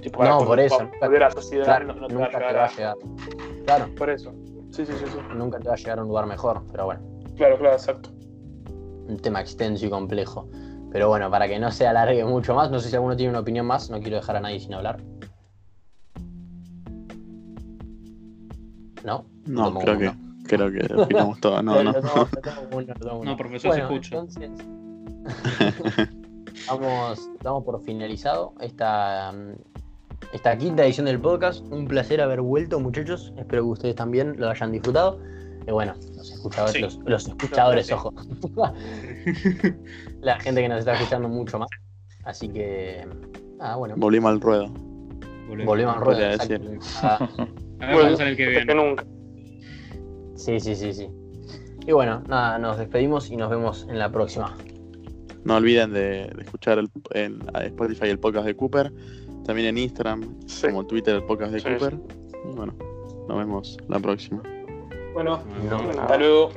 [0.00, 2.64] tipo No, por eso, nunca- la sociedad, Claro, no, no te va nunca te va
[2.64, 2.96] a llegar.
[3.64, 4.32] Claro, Por eso.
[4.70, 5.18] Sí, sí, sí, sí.
[5.34, 7.02] nunca te va a llegar a un lugar mejor, pero bueno,
[7.36, 8.10] Claro, claro, exacto.
[9.08, 10.48] un tema extenso y complejo.
[10.92, 13.40] Pero bueno, para que no se alargue mucho más, no sé si alguno tiene una
[13.40, 15.00] opinión más, no quiero dejar a nadie sin hablar.
[19.04, 19.24] ¿No?
[19.46, 20.12] No, Tomo creo que,
[20.46, 21.62] creo que opinamos todo.
[21.62, 21.92] No, no.
[21.94, 22.28] tomo-
[23.00, 23.24] tomo uno.
[23.24, 24.16] No, profesor, se escucha.
[24.18, 24.50] entonces,
[26.68, 29.32] damos, damos por finalizado esta,
[30.32, 31.64] esta quinta edición del podcast.
[31.72, 33.32] Un placer haber vuelto, muchachos.
[33.36, 35.18] Espero que ustedes también lo hayan disfrutado.
[35.66, 36.80] Y bueno, los escuchadores, Sí.
[36.80, 37.92] los, los escuchadores, Sí.
[37.92, 38.12] ojo.
[40.20, 41.68] La gente que nos está escuchando mucho más.
[42.24, 43.06] Así que,
[43.60, 44.68] ah, bueno, Volvimos al ruedo.
[45.64, 46.20] volvemos al ruedo.
[46.20, 46.70] exacto.
[47.00, 47.18] Cada,
[47.78, 48.74] ver Bueno, el que que viene.
[48.74, 49.04] nunca.
[50.36, 51.08] Sí, sí, sí, sí.
[51.86, 54.56] Y bueno, nada, nos despedimos y nos vemos en la próxima.
[55.44, 56.88] No olviden de, de escuchar el,
[57.64, 58.92] Spotify el podcast de Cooper.
[59.44, 60.68] También en Instagram, Sí.
[60.68, 61.98] como Twitter, el podcast de Sí, Cooper.
[62.48, 62.74] Y bueno,
[63.28, 64.40] nos vemos la próxima.
[65.14, 66.50] Bueno, no, hasta luego.